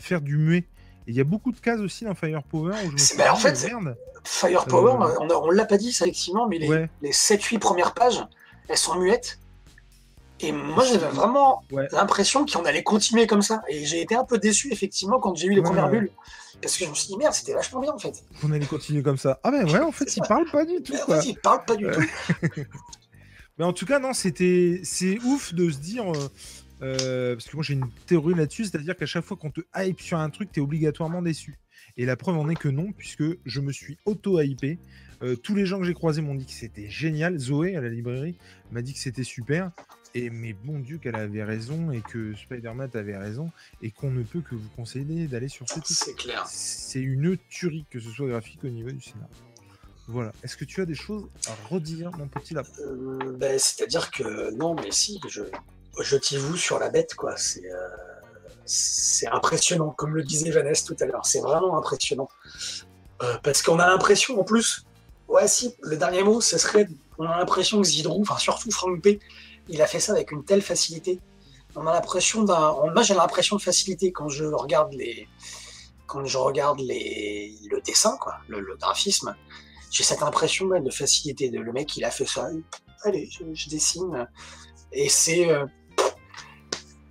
faire 0.00 0.20
du 0.20 0.36
muet. 0.36 0.66
Il 1.10 1.16
y 1.16 1.20
a 1.20 1.24
beaucoup 1.24 1.50
de 1.52 1.58
cases 1.58 1.80
aussi 1.80 2.04
dans 2.04 2.14
Firepower 2.14 2.74
où 2.84 2.88
je 2.88 2.92
me 2.92 2.98
suis 2.98 3.18
bah, 3.18 3.32
en 3.32 3.36
fait, 3.36 3.56
Firepower, 4.24 4.92
euh, 4.92 5.14
on, 5.20 5.28
on 5.28 5.50
l'a 5.50 5.64
pas 5.64 5.76
dit, 5.76 5.92
ça, 5.92 6.04
effectivement, 6.04 6.46
mais 6.46 6.58
les, 6.58 6.86
les 7.02 7.10
7-8 7.10 7.58
premières 7.58 7.94
pages, 7.94 8.24
elles 8.68 8.76
sont 8.76 8.96
muettes. 8.96 9.38
Et 10.42 10.52
moi, 10.52 10.84
j'avais 10.84 11.08
vraiment 11.08 11.62
l'impression 11.92 12.46
qu'on 12.46 12.64
allait 12.64 12.82
continuer 12.82 13.26
comme 13.26 13.42
ça. 13.42 13.62
Et 13.68 13.84
j'ai 13.84 14.00
été 14.00 14.14
un 14.14 14.24
peu 14.24 14.38
déçu, 14.38 14.72
effectivement, 14.72 15.20
quand 15.20 15.34
j'ai 15.34 15.48
eu 15.48 15.54
les 15.54 15.62
premières 15.62 15.90
bulles. 15.90 16.10
Parce 16.62 16.76
que 16.76 16.84
je 16.84 16.90
me 16.90 16.94
suis 16.94 17.08
dit, 17.08 17.16
merde, 17.16 17.34
c'était 17.34 17.54
vachement 17.54 17.80
bien, 17.80 17.92
en 17.92 17.98
fait. 17.98 18.22
On 18.44 18.52
allait 18.52 18.66
continuer 18.66 19.02
comme 19.02 19.18
ça. 19.18 19.40
Ah, 19.42 19.50
ben 19.50 19.68
ouais, 19.68 19.80
en 19.80 19.92
fait, 19.92 20.16
il 20.16 20.22
parle 20.22 20.48
pas 20.50 20.64
du 20.64 20.82
tout. 20.82 20.94
En 20.94 21.20
fait, 21.20 21.26
il 21.26 21.36
parle 21.38 21.64
pas 21.64 21.76
du 21.76 21.90
tout. 21.90 22.04
Mais 23.58 23.64
en 23.64 23.72
tout 23.72 23.84
cas, 23.84 23.98
non, 23.98 24.12
c'était. 24.12 24.80
C'est 24.84 25.18
ouf 25.24 25.52
de 25.52 25.70
se 25.70 25.78
dire. 25.78 26.04
Euh, 26.82 27.34
parce 27.34 27.48
que 27.48 27.56
moi, 27.56 27.62
j'ai 27.62 27.74
une 27.74 27.88
théorie 28.06 28.34
là-dessus, 28.34 28.64
c'est-à-dire 28.64 28.96
qu'à 28.96 29.06
chaque 29.06 29.24
fois 29.24 29.36
qu'on 29.36 29.50
te 29.50 29.60
hype 29.76 30.00
sur 30.00 30.18
un 30.18 30.30
truc, 30.30 30.50
t'es 30.52 30.60
obligatoirement 30.60 31.22
déçu. 31.22 31.58
Et 31.96 32.06
la 32.06 32.16
preuve 32.16 32.36
en 32.36 32.48
est 32.48 32.56
que 32.56 32.68
non, 32.68 32.92
puisque 32.92 33.24
je 33.44 33.60
me 33.60 33.72
suis 33.72 33.98
auto-hypé. 34.04 34.78
Euh, 35.22 35.36
tous 35.36 35.54
les 35.54 35.66
gens 35.66 35.78
que 35.78 35.84
j'ai 35.84 35.94
croisés 35.94 36.22
m'ont 36.22 36.34
dit 36.34 36.46
que 36.46 36.52
c'était 36.52 36.88
génial. 36.88 37.38
Zoé, 37.38 37.76
à 37.76 37.80
la 37.80 37.88
librairie, 37.88 38.36
m'a 38.70 38.80
dit 38.80 38.94
que 38.94 38.98
c'était 38.98 39.24
super. 39.24 39.70
Et 40.14 40.28
mais 40.28 40.54
bon 40.54 40.80
Dieu 40.80 40.98
qu'elle 40.98 41.14
avait 41.14 41.44
raison 41.44 41.92
et 41.92 42.00
que 42.00 42.34
Spider-Man 42.34 42.90
avait 42.94 43.16
raison 43.16 43.52
et 43.80 43.92
qu'on 43.92 44.10
ne 44.10 44.24
peut 44.24 44.40
que 44.40 44.56
vous 44.56 44.68
conseiller 44.70 45.28
d'aller 45.28 45.48
sur 45.48 45.68
ce 45.68 45.74
titre. 45.74 46.02
C'est 46.04 46.16
clair. 46.16 46.44
C'est 46.48 47.00
une 47.00 47.36
tuerie 47.48 47.84
que 47.90 48.00
ce 48.00 48.10
soit 48.10 48.28
graphique 48.28 48.64
au 48.64 48.68
niveau 48.68 48.90
du 48.90 49.00
scénario. 49.00 49.28
Voilà. 50.08 50.32
Est-ce 50.42 50.56
que 50.56 50.64
tu 50.64 50.80
as 50.80 50.86
des 50.86 50.96
choses 50.96 51.28
à 51.46 51.54
redire, 51.68 52.10
mon 52.18 52.26
petit 52.26 52.54
lapin? 52.54 52.70
Euh, 52.80 53.36
ben, 53.38 53.56
C'est-à-dire 53.58 54.10
que 54.10 54.52
non, 54.56 54.74
mais 54.74 54.90
si, 54.90 55.20
je, 55.28 55.42
jetez-vous 55.98 56.56
sur 56.56 56.78
la 56.78 56.88
bête, 56.90 57.14
quoi. 57.14 57.36
C'est 57.36 57.70
euh, 57.70 57.88
c'est 58.72 59.26
impressionnant, 59.26 59.90
comme 59.90 60.14
le 60.14 60.22
disait 60.22 60.50
Vanessa 60.50 60.86
tout 60.86 60.96
à 61.00 61.04
l'heure. 61.04 61.26
C'est 61.26 61.40
vraiment 61.40 61.76
impressionnant. 61.76 62.28
Euh, 63.22 63.36
parce 63.42 63.62
qu'on 63.62 63.80
a 63.80 63.86
l'impression, 63.86 64.40
en 64.40 64.44
plus, 64.44 64.84
ouais, 65.28 65.48
si, 65.48 65.74
le 65.82 65.96
dernier 65.96 66.22
mot, 66.22 66.40
ce 66.40 66.56
serait, 66.56 66.88
on 67.18 67.24
a 67.24 67.38
l'impression 67.38 67.80
que 67.80 67.86
Zidrou, 67.86 68.22
enfin 68.22 68.38
surtout 68.38 68.70
Frank 68.70 69.02
P, 69.02 69.18
il 69.68 69.82
a 69.82 69.86
fait 69.86 69.98
ça 69.98 70.12
avec 70.12 70.30
une 70.30 70.44
telle 70.44 70.62
facilité. 70.62 71.18
On 71.74 71.86
a 71.86 71.92
l'impression 71.92 72.44
d'un. 72.44 72.74
Moi, 72.92 73.02
j'ai 73.02 73.14
l'impression 73.14 73.56
de 73.56 73.62
facilité 73.62 74.12
quand 74.12 74.28
je 74.28 74.44
regarde 74.44 74.92
les. 74.92 75.28
Quand 76.06 76.24
je 76.24 76.38
regarde 76.38 76.80
les... 76.80 77.54
le 77.70 77.80
dessin, 77.82 78.16
quoi, 78.20 78.38
le, 78.48 78.76
graphisme, 78.76 79.36
j'ai 79.92 80.02
cette 80.02 80.24
impression 80.24 80.66
de 80.66 80.90
facilité. 80.90 81.50
De, 81.50 81.60
le 81.60 81.72
mec, 81.72 81.96
il 81.96 82.04
a 82.04 82.10
fait 82.10 82.26
ça. 82.26 82.48
Allez, 83.04 83.28
je, 83.30 83.68
dessine. 83.68 84.28
Et 84.92 85.08
c'est. 85.08 85.48
Euh, 85.48 85.66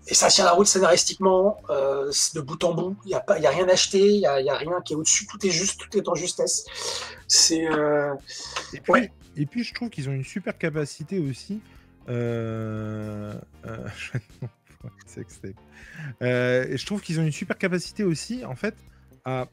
et 0.10 0.16
ça 0.16 0.28
tient 0.28 0.44
la 0.44 0.54
route 0.54 0.66
scénaristiquement, 0.66 1.58
euh, 1.70 2.12
de 2.34 2.42
bout 2.42 2.64
en 2.64 2.74
bout. 2.74 2.98
Il 3.06 3.10
n'y 3.10 3.14
a, 3.14 3.20
pas, 3.20 3.38
y 3.38 3.46
a 3.46 3.52
rien 3.52 3.70
acheté, 3.70 4.00
il 4.00 4.20
n'y 4.20 4.26
a, 4.26 4.42
y 4.42 4.50
a, 4.50 4.56
rien 4.56 4.82
qui 4.84 4.94
est 4.94 4.96
au-dessus. 4.96 5.28
Tout 5.28 5.46
est 5.46 5.52
juste, 5.52 5.80
tout 5.80 5.96
est 5.98 6.08
en 6.08 6.16
justesse. 6.16 6.66
C'est. 7.28 7.70
Euh, 7.70 8.16
et, 8.74 8.80
puis, 8.80 9.12
et 9.38 9.46
puis, 9.46 9.64
je 9.64 9.72
trouve 9.74 9.92
qu'ils 9.92 10.10
ont 10.10 10.14
une 10.14 10.24
super 10.24 10.58
capacité 10.58 11.20
aussi 11.20 11.62
euh, 12.10 13.36
et 16.22 16.78
je 16.78 16.86
trouve 16.88 17.02
qu'ils 17.02 17.20
ont 17.20 17.24
une 17.24 17.32
super 17.32 17.56
capacité 17.56 18.04
aussi, 18.04 18.44
en 18.44 18.56
fait, 18.56 18.74
à 19.26 19.48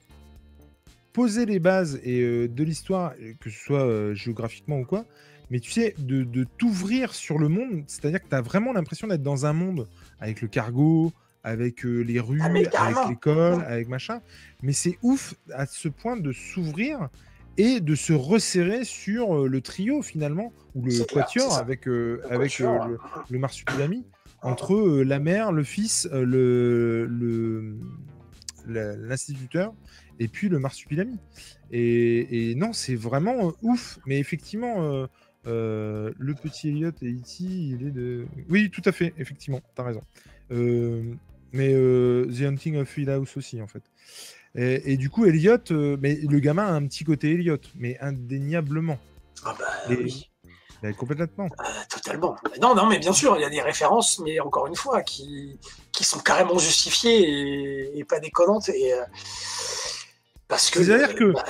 poser 1.12 1.44
les 1.44 1.58
bases 1.58 2.00
et 2.02 2.48
de 2.48 2.64
l'histoire, 2.64 3.12
que 3.40 3.50
ce 3.50 3.58
soit 3.58 4.14
géographiquement 4.14 4.78
ou 4.78 4.86
quoi, 4.86 5.04
mais 5.50 5.60
tu 5.60 5.70
sais, 5.70 5.94
de, 5.98 6.44
t'ouvrir 6.58 7.14
sur 7.14 7.38
le 7.38 7.48
monde, 7.48 7.84
c'est-à-dire 7.86 8.22
que 8.22 8.28
tu 8.28 8.34
as 8.34 8.40
vraiment 8.40 8.72
l'impression 8.72 9.06
d'être 9.06 9.22
dans 9.22 9.46
un 9.46 9.52
monde 9.52 9.88
avec 10.20 10.40
le 10.40 10.48
cargo, 10.48 11.12
avec 11.44 11.84
les 11.84 12.18
rues, 12.18 12.40
ah, 12.42 12.46
avec 12.46 13.08
l'école, 13.08 13.64
avec 13.64 13.88
machin. 13.88 14.20
Mais 14.62 14.72
c'est 14.72 14.98
ouf 15.02 15.34
à 15.54 15.66
ce 15.66 15.88
point 15.88 16.16
de 16.16 16.32
s'ouvrir 16.32 17.08
et 17.58 17.80
de 17.80 17.94
se 17.94 18.12
resserrer 18.12 18.84
sur 18.84 19.34
euh, 19.34 19.48
le 19.48 19.60
trio 19.60 20.02
finalement, 20.02 20.52
ou 20.74 20.84
le 20.84 21.04
quatuor 21.04 21.56
avec, 21.56 21.88
euh, 21.88 22.20
avec 22.30 22.60
euh, 22.60 22.78
le, 23.30 23.38
marsupilami, 23.38 24.04
entre 24.42 25.02
la 25.02 25.18
mère, 25.18 25.52
le 25.52 25.64
fils, 25.64 26.08
le, 26.12 27.78
l'instituteur 28.66 29.72
et 30.18 30.28
puis 30.28 30.48
le 30.48 30.58
marsupilami. 30.58 31.18
Et, 31.70 32.50
et 32.50 32.54
non, 32.54 32.72
c'est 32.72 32.94
vraiment 32.94 33.52
ouf, 33.62 33.98
mais 34.06 34.18
effectivement, 34.18 35.06
le 35.46 36.34
petit 36.34 36.68
Elliot 36.68 36.90
et 37.02 37.10
E.T., 37.10 37.44
il 37.44 37.86
est 37.86 37.90
de. 37.90 38.26
Oui, 38.48 38.70
tout 38.70 38.82
à 38.84 38.92
fait, 38.92 39.14
effectivement, 39.18 39.60
t'as 39.74 39.84
raison. 39.84 40.02
mais 40.50 41.72
The 41.72 42.42
Hunting 42.42 42.76
of 42.76 42.98
Hill 42.98 43.10
House 43.10 43.36
aussi, 43.36 43.62
en 43.62 43.66
fait. 43.66 43.82
Et, 44.58 44.96
du 44.96 45.10
coup, 45.10 45.26
Elliot, 45.26 45.58
euh, 45.70 45.98
mais 46.00 46.14
le 46.14 46.38
gamin 46.40 46.66
a 46.66 46.72
un 46.72 46.86
petit 46.86 47.04
côté 47.04 47.32
Elliot, 47.32 47.58
mais 47.74 47.98
indéniablement. 48.00 48.98
Ah 49.44 49.54
bah 49.58 49.66
oui. 49.90 50.30
complètement. 50.98 51.44
Euh, 51.60 51.64
totalement. 51.90 52.36
Non, 52.62 52.74
non, 52.74 52.86
mais 52.86 52.98
bien 52.98 53.12
sûr, 53.12 53.36
il 53.36 53.42
y 53.42 53.44
a 53.44 53.50
des 53.50 53.60
références, 53.60 54.18
mais 54.20 54.40
encore 54.40 54.66
une 54.66 54.74
fois, 54.74 55.02
qui, 55.02 55.58
qui 55.92 56.04
sont 56.04 56.20
carrément 56.20 56.58
justifiées 56.58 57.98
et, 57.98 58.04
pas 58.04 58.18
déconnantes. 58.18 58.70
Et, 58.70 58.94
euh, 58.94 59.02
parce 60.48 60.70
que. 60.70 60.82
C'est-à-dire 60.82 61.14
que. 61.14 61.32
Bah, 61.32 61.44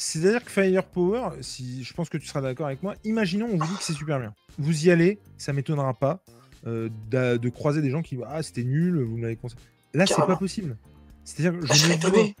c'est-à-dire 0.00 0.44
que 0.44 0.50
Firepower, 0.50 1.30
si 1.40 1.82
je 1.82 1.92
pense 1.92 2.08
que 2.08 2.18
tu 2.18 2.26
seras 2.26 2.40
d'accord 2.40 2.66
avec 2.66 2.82
moi, 2.84 2.94
imaginons 3.02 3.46
on 3.46 3.56
vous 3.56 3.66
dit 3.66 3.78
que 3.78 3.82
c'est 3.82 3.94
super 3.94 4.20
bien. 4.20 4.32
Vous 4.56 4.86
y 4.86 4.90
allez, 4.92 5.18
ça 5.38 5.52
m'étonnera 5.52 5.92
pas 5.92 6.22
de, 6.64 7.48
croiser 7.48 7.82
des 7.82 7.90
gens 7.90 8.02
qui 8.02 8.16
ah 8.26 8.42
c'était 8.42 8.62
nul, 8.62 9.02
vous 9.02 9.16
m'avez 9.16 9.36
conseillé. 9.36 9.60
Là 9.94 10.06
c'est 10.06 10.14
pas 10.14 10.36
possible. 10.36 10.76
C'est-à-dire 11.24 11.60
que 11.60 11.66
je, 11.66 11.88
bah, 11.88 12.08
ne 12.08 12.10
vois 12.10 12.34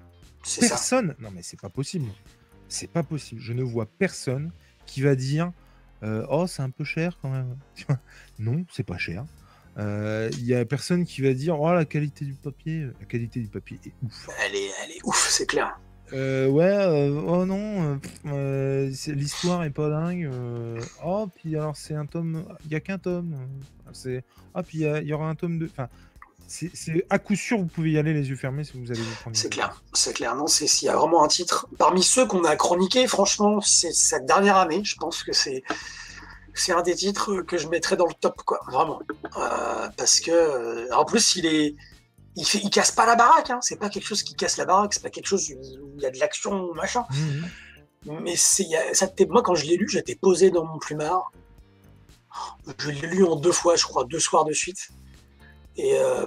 personne. 0.60 1.14
Non, 1.18 1.30
mais 1.30 1.42
c'est 1.42 1.60
pas 1.60 1.68
possible. 1.68 2.10
C'est 2.68 2.90
pas 2.90 3.02
possible. 3.02 3.40
Je 3.40 3.52
ne 3.52 3.62
vois 3.62 3.86
personne 3.86 4.50
qui 4.86 5.02
va 5.02 5.14
dire 5.14 5.52
euh, 6.02 6.24
Oh, 6.30 6.46
c'est 6.46 6.62
un 6.62 6.70
peu 6.70 6.84
cher 6.84 7.18
quand 7.20 7.30
même. 7.30 7.56
non, 8.38 8.64
c'est 8.70 8.86
pas 8.86 8.98
cher. 8.98 9.24
Il 9.76 9.84
euh, 9.84 10.30
y 10.38 10.54
a 10.54 10.64
personne 10.64 11.04
qui 11.04 11.22
va 11.22 11.34
dire 11.34 11.60
Oh, 11.60 11.72
la 11.72 11.84
qualité 11.84 12.24
du 12.24 12.34
papier. 12.34 12.88
La 13.00 13.06
qualité 13.06 13.40
du 13.40 13.48
papier 13.48 13.78
est 13.84 13.92
ouf. 14.02 14.28
Elle 14.44 14.54
est, 14.54 14.70
elle 14.84 14.90
est 14.92 15.04
ouf, 15.04 15.28
c'est 15.30 15.46
clair. 15.46 15.78
Euh, 16.12 16.46
ouais, 16.48 17.10
oh 17.26 17.44
non, 17.44 18.00
l'histoire 19.08 19.64
est 19.64 19.70
pas 19.70 19.88
dingue. 19.88 20.30
oh, 21.04 21.28
puis 21.34 21.56
alors 21.56 21.76
c'est 21.76 21.94
un 21.94 22.06
tome, 22.06 22.44
il 22.66 22.72
y 22.72 22.74
a 22.74 22.80
qu'un 22.80 22.98
tome. 22.98 23.36
C'est, 23.92 24.24
ah, 24.54 24.62
puis 24.62 24.78
il 24.78 25.06
y, 25.06 25.12
aura 25.12 25.28
un 25.28 25.34
tome 25.34 25.58
de. 25.58 25.66
Enfin, 25.66 25.88
c'est 26.46 26.70
à 27.10 27.18
coup 27.18 27.36
sûr, 27.36 27.58
vous 27.58 27.66
pouvez 27.66 27.92
y 27.92 27.98
aller 27.98 28.14
les 28.14 28.30
yeux 28.30 28.36
fermés 28.36 28.64
si 28.64 28.78
vous 28.78 28.90
allez 28.90 29.00
vous 29.00 29.14
prendre. 29.20 29.36
C'est 29.36 29.50
clair, 29.50 29.82
c'est 29.92 30.14
clair. 30.14 30.34
Non, 30.34 30.46
c'est 30.46 30.66
s'il 30.66 30.86
y 30.86 30.88
a 30.88 30.96
vraiment 30.96 31.22
un 31.22 31.28
titre 31.28 31.68
parmi 31.78 32.02
ceux 32.02 32.26
qu'on 32.26 32.44
a 32.44 32.56
chroniqués, 32.56 33.06
franchement, 33.06 33.60
c'est 33.60 33.92
cette 33.92 34.24
dernière 34.24 34.56
année. 34.56 34.82
Je 34.84 34.96
pense 34.96 35.22
que 35.22 35.32
c'est 35.32 35.62
c'est 36.54 36.72
un 36.72 36.82
des 36.82 36.94
titres 36.94 37.42
que 37.42 37.56
je 37.56 37.68
mettrais 37.68 37.96
dans 37.96 38.06
le 38.06 38.14
top, 38.14 38.42
quoi, 38.44 38.60
vraiment. 38.66 39.00
Euh, 39.36 39.88
parce 39.96 40.20
que 40.20 40.30
euh, 40.30 40.88
en 40.92 41.04
plus, 41.04 41.36
il 41.36 41.46
est 41.46 41.76
il, 42.36 42.44
fait, 42.44 42.58
il 42.58 42.70
casse 42.70 42.92
pas 42.92 43.06
la 43.06 43.16
baraque. 43.16 43.50
Hein. 43.50 43.58
C'est 43.62 43.78
pas 43.78 43.88
quelque 43.88 44.06
chose 44.06 44.22
qui 44.22 44.34
casse 44.34 44.56
la 44.56 44.64
baraque. 44.64 44.94
C'est 44.94 45.02
pas 45.02 45.10
quelque 45.10 45.26
chose 45.26 45.50
où 45.50 45.94
il 45.96 46.02
y 46.02 46.06
a 46.06 46.10
de 46.10 46.18
l'action 46.18 46.72
machin. 46.74 47.04
Mmh, 47.10 48.10
mmh. 48.10 48.20
Mais 48.22 48.36
ça. 48.36 49.06
Moi, 49.28 49.42
quand 49.42 49.54
je 49.54 49.66
l'ai 49.66 49.76
lu, 49.76 49.88
j'étais 49.88 50.14
posé 50.14 50.50
dans 50.50 50.64
mon 50.64 50.78
plumard. 50.78 51.32
Je 52.78 52.90
l'ai 52.90 53.06
lu 53.06 53.24
en 53.24 53.36
deux 53.36 53.52
fois, 53.52 53.76
je 53.76 53.84
crois, 53.84 54.04
deux 54.04 54.20
soirs 54.20 54.44
de 54.44 54.52
suite. 54.52 54.88
Et, 55.76 55.98
euh, 55.98 56.26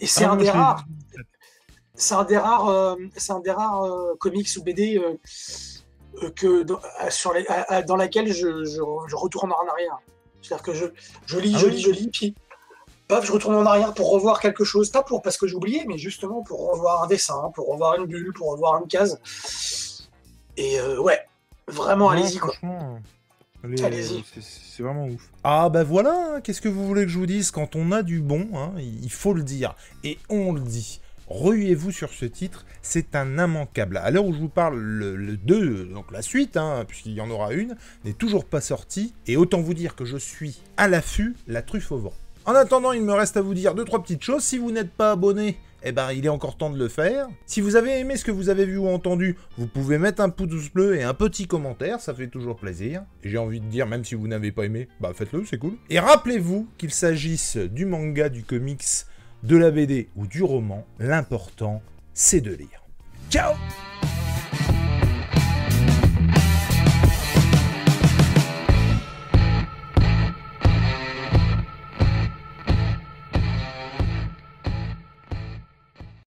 et 0.00 0.06
c'est, 0.06 0.24
ah, 0.24 0.32
un 0.32 0.36
des 0.36 0.50
rares, 0.50 0.84
c'est 1.94 2.14
un 2.14 2.24
des 2.24 2.36
rares, 2.36 2.68
euh, 2.68 2.96
c'est 3.16 3.32
un 3.32 3.40
des 3.40 3.52
rares 3.52 3.84
euh, 3.84 4.14
comics 4.18 4.48
ou 4.56 4.62
BD 4.62 5.00
que 6.34 6.62
dans, 6.62 6.80
sur 7.10 7.32
les, 7.32 7.46
dans 7.86 7.96
laquelle 7.96 8.32
je, 8.32 8.64
je, 8.64 9.16
retourne 9.16 9.52
en 9.52 9.68
arrière. 9.68 9.98
C'est-à-dire 10.42 10.64
que 10.64 10.74
je, 10.74 10.86
je 11.26 11.38
lis, 11.38 11.52
ah 11.54 11.58
je 11.58 11.66
lis, 11.66 11.80
je 11.80 11.90
lis, 11.90 12.08
puis 12.08 12.34
paf, 13.08 13.24
je 13.24 13.32
retourne 13.32 13.56
en 13.56 13.66
arrière 13.66 13.94
pour 13.94 14.10
revoir 14.10 14.40
quelque 14.40 14.64
chose, 14.64 14.90
pas 14.90 15.02
pour 15.02 15.22
parce 15.22 15.36
que 15.36 15.46
j'ai 15.46 15.54
oublié, 15.54 15.84
mais 15.86 15.98
justement 15.98 16.42
pour 16.42 16.70
revoir 16.70 17.04
un 17.04 17.06
dessin, 17.06 17.50
pour 17.54 17.68
revoir 17.68 17.96
une 17.96 18.06
bulle, 18.06 18.32
pour 18.32 18.50
revoir 18.50 18.80
une 18.80 18.88
case. 18.88 19.20
Et 20.56 20.80
ouais, 20.98 21.20
vraiment, 21.68 22.10
allez-y 22.10 22.38
quoi. 22.38 22.54
C'est 24.40 24.82
vraiment 24.82 25.06
ouf. 25.06 25.30
Ah 25.44 25.68
bah 25.68 25.84
voilà, 25.84 26.34
hein, 26.36 26.40
qu'est-ce 26.40 26.60
que 26.60 26.68
vous 26.68 26.86
voulez 26.86 27.02
que 27.04 27.10
je 27.10 27.18
vous 27.18 27.26
dise? 27.26 27.50
Quand 27.50 27.76
on 27.76 27.92
a 27.92 28.02
du 28.02 28.20
bon, 28.20 28.48
hein, 28.54 28.72
il 28.78 29.10
faut 29.10 29.32
le 29.32 29.42
dire. 29.42 29.74
Et 30.04 30.18
on 30.28 30.52
le 30.52 30.60
dit. 30.60 31.00
Ruez-vous 31.28 31.90
sur 31.90 32.10
ce 32.10 32.24
titre, 32.24 32.64
c'est 32.82 33.16
un 33.16 33.38
immanquable. 33.38 33.96
À 33.96 34.12
l'heure 34.12 34.24
où 34.24 34.32
je 34.32 34.38
vous 34.38 34.48
parle, 34.48 34.78
le, 34.78 35.36
2, 35.36 35.86
donc 35.86 36.12
la 36.12 36.22
suite, 36.22 36.56
hein, 36.56 36.84
puisqu'il 36.86 37.14
y 37.14 37.20
en 37.20 37.30
aura 37.30 37.52
une, 37.52 37.76
n'est 38.04 38.12
toujours 38.12 38.44
pas 38.44 38.60
sorti. 38.60 39.12
Et 39.26 39.36
autant 39.36 39.60
vous 39.60 39.74
dire 39.74 39.96
que 39.96 40.04
je 40.04 40.16
suis 40.16 40.60
à 40.76 40.86
l'affût, 40.86 41.34
la 41.48 41.62
truffe 41.62 41.90
au 41.90 41.98
vent. 41.98 42.12
En 42.46 42.54
attendant, 42.54 42.92
il 42.92 43.02
me 43.02 43.12
reste 43.12 43.36
à 43.36 43.42
vous 43.42 43.54
dire 43.54 43.74
deux 43.74 43.84
trois 43.84 44.00
petites 44.00 44.22
choses. 44.22 44.44
Si 44.44 44.56
vous 44.56 44.70
n'êtes 44.70 44.92
pas 44.92 45.10
abonné, 45.10 45.58
eh 45.82 45.90
ben 45.90 46.12
il 46.12 46.24
est 46.24 46.28
encore 46.28 46.56
temps 46.56 46.70
de 46.70 46.78
le 46.78 46.86
faire. 46.86 47.26
Si 47.44 47.60
vous 47.60 47.74
avez 47.74 47.98
aimé 47.98 48.16
ce 48.16 48.24
que 48.24 48.30
vous 48.30 48.50
avez 48.50 48.64
vu 48.64 48.78
ou 48.78 48.86
entendu, 48.86 49.36
vous 49.58 49.66
pouvez 49.66 49.98
mettre 49.98 50.22
un 50.22 50.28
pouce 50.28 50.72
bleu 50.72 50.94
et 50.94 51.02
un 51.02 51.12
petit 51.12 51.48
commentaire, 51.48 52.00
ça 52.00 52.14
fait 52.14 52.28
toujours 52.28 52.54
plaisir. 52.54 53.02
Et 53.24 53.30
j'ai 53.30 53.38
envie 53.38 53.60
de 53.60 53.66
dire, 53.66 53.88
même 53.88 54.04
si 54.04 54.14
vous 54.14 54.28
n'avez 54.28 54.52
pas 54.52 54.64
aimé, 54.64 54.86
bah 55.00 55.10
faites-le, 55.12 55.44
c'est 55.44 55.58
cool. 55.58 55.72
Et 55.90 55.98
rappelez-vous 55.98 56.68
qu'il 56.78 56.92
s'agisse 56.92 57.56
du 57.56 57.84
manga, 57.84 58.28
du 58.28 58.44
comics, 58.44 58.84
de 59.42 59.56
la 59.56 59.72
BD 59.72 60.08
ou 60.14 60.28
du 60.28 60.44
roman, 60.44 60.86
l'important 61.00 61.82
c'est 62.14 62.40
de 62.40 62.52
lire. 62.52 62.84
Ciao 63.28 63.54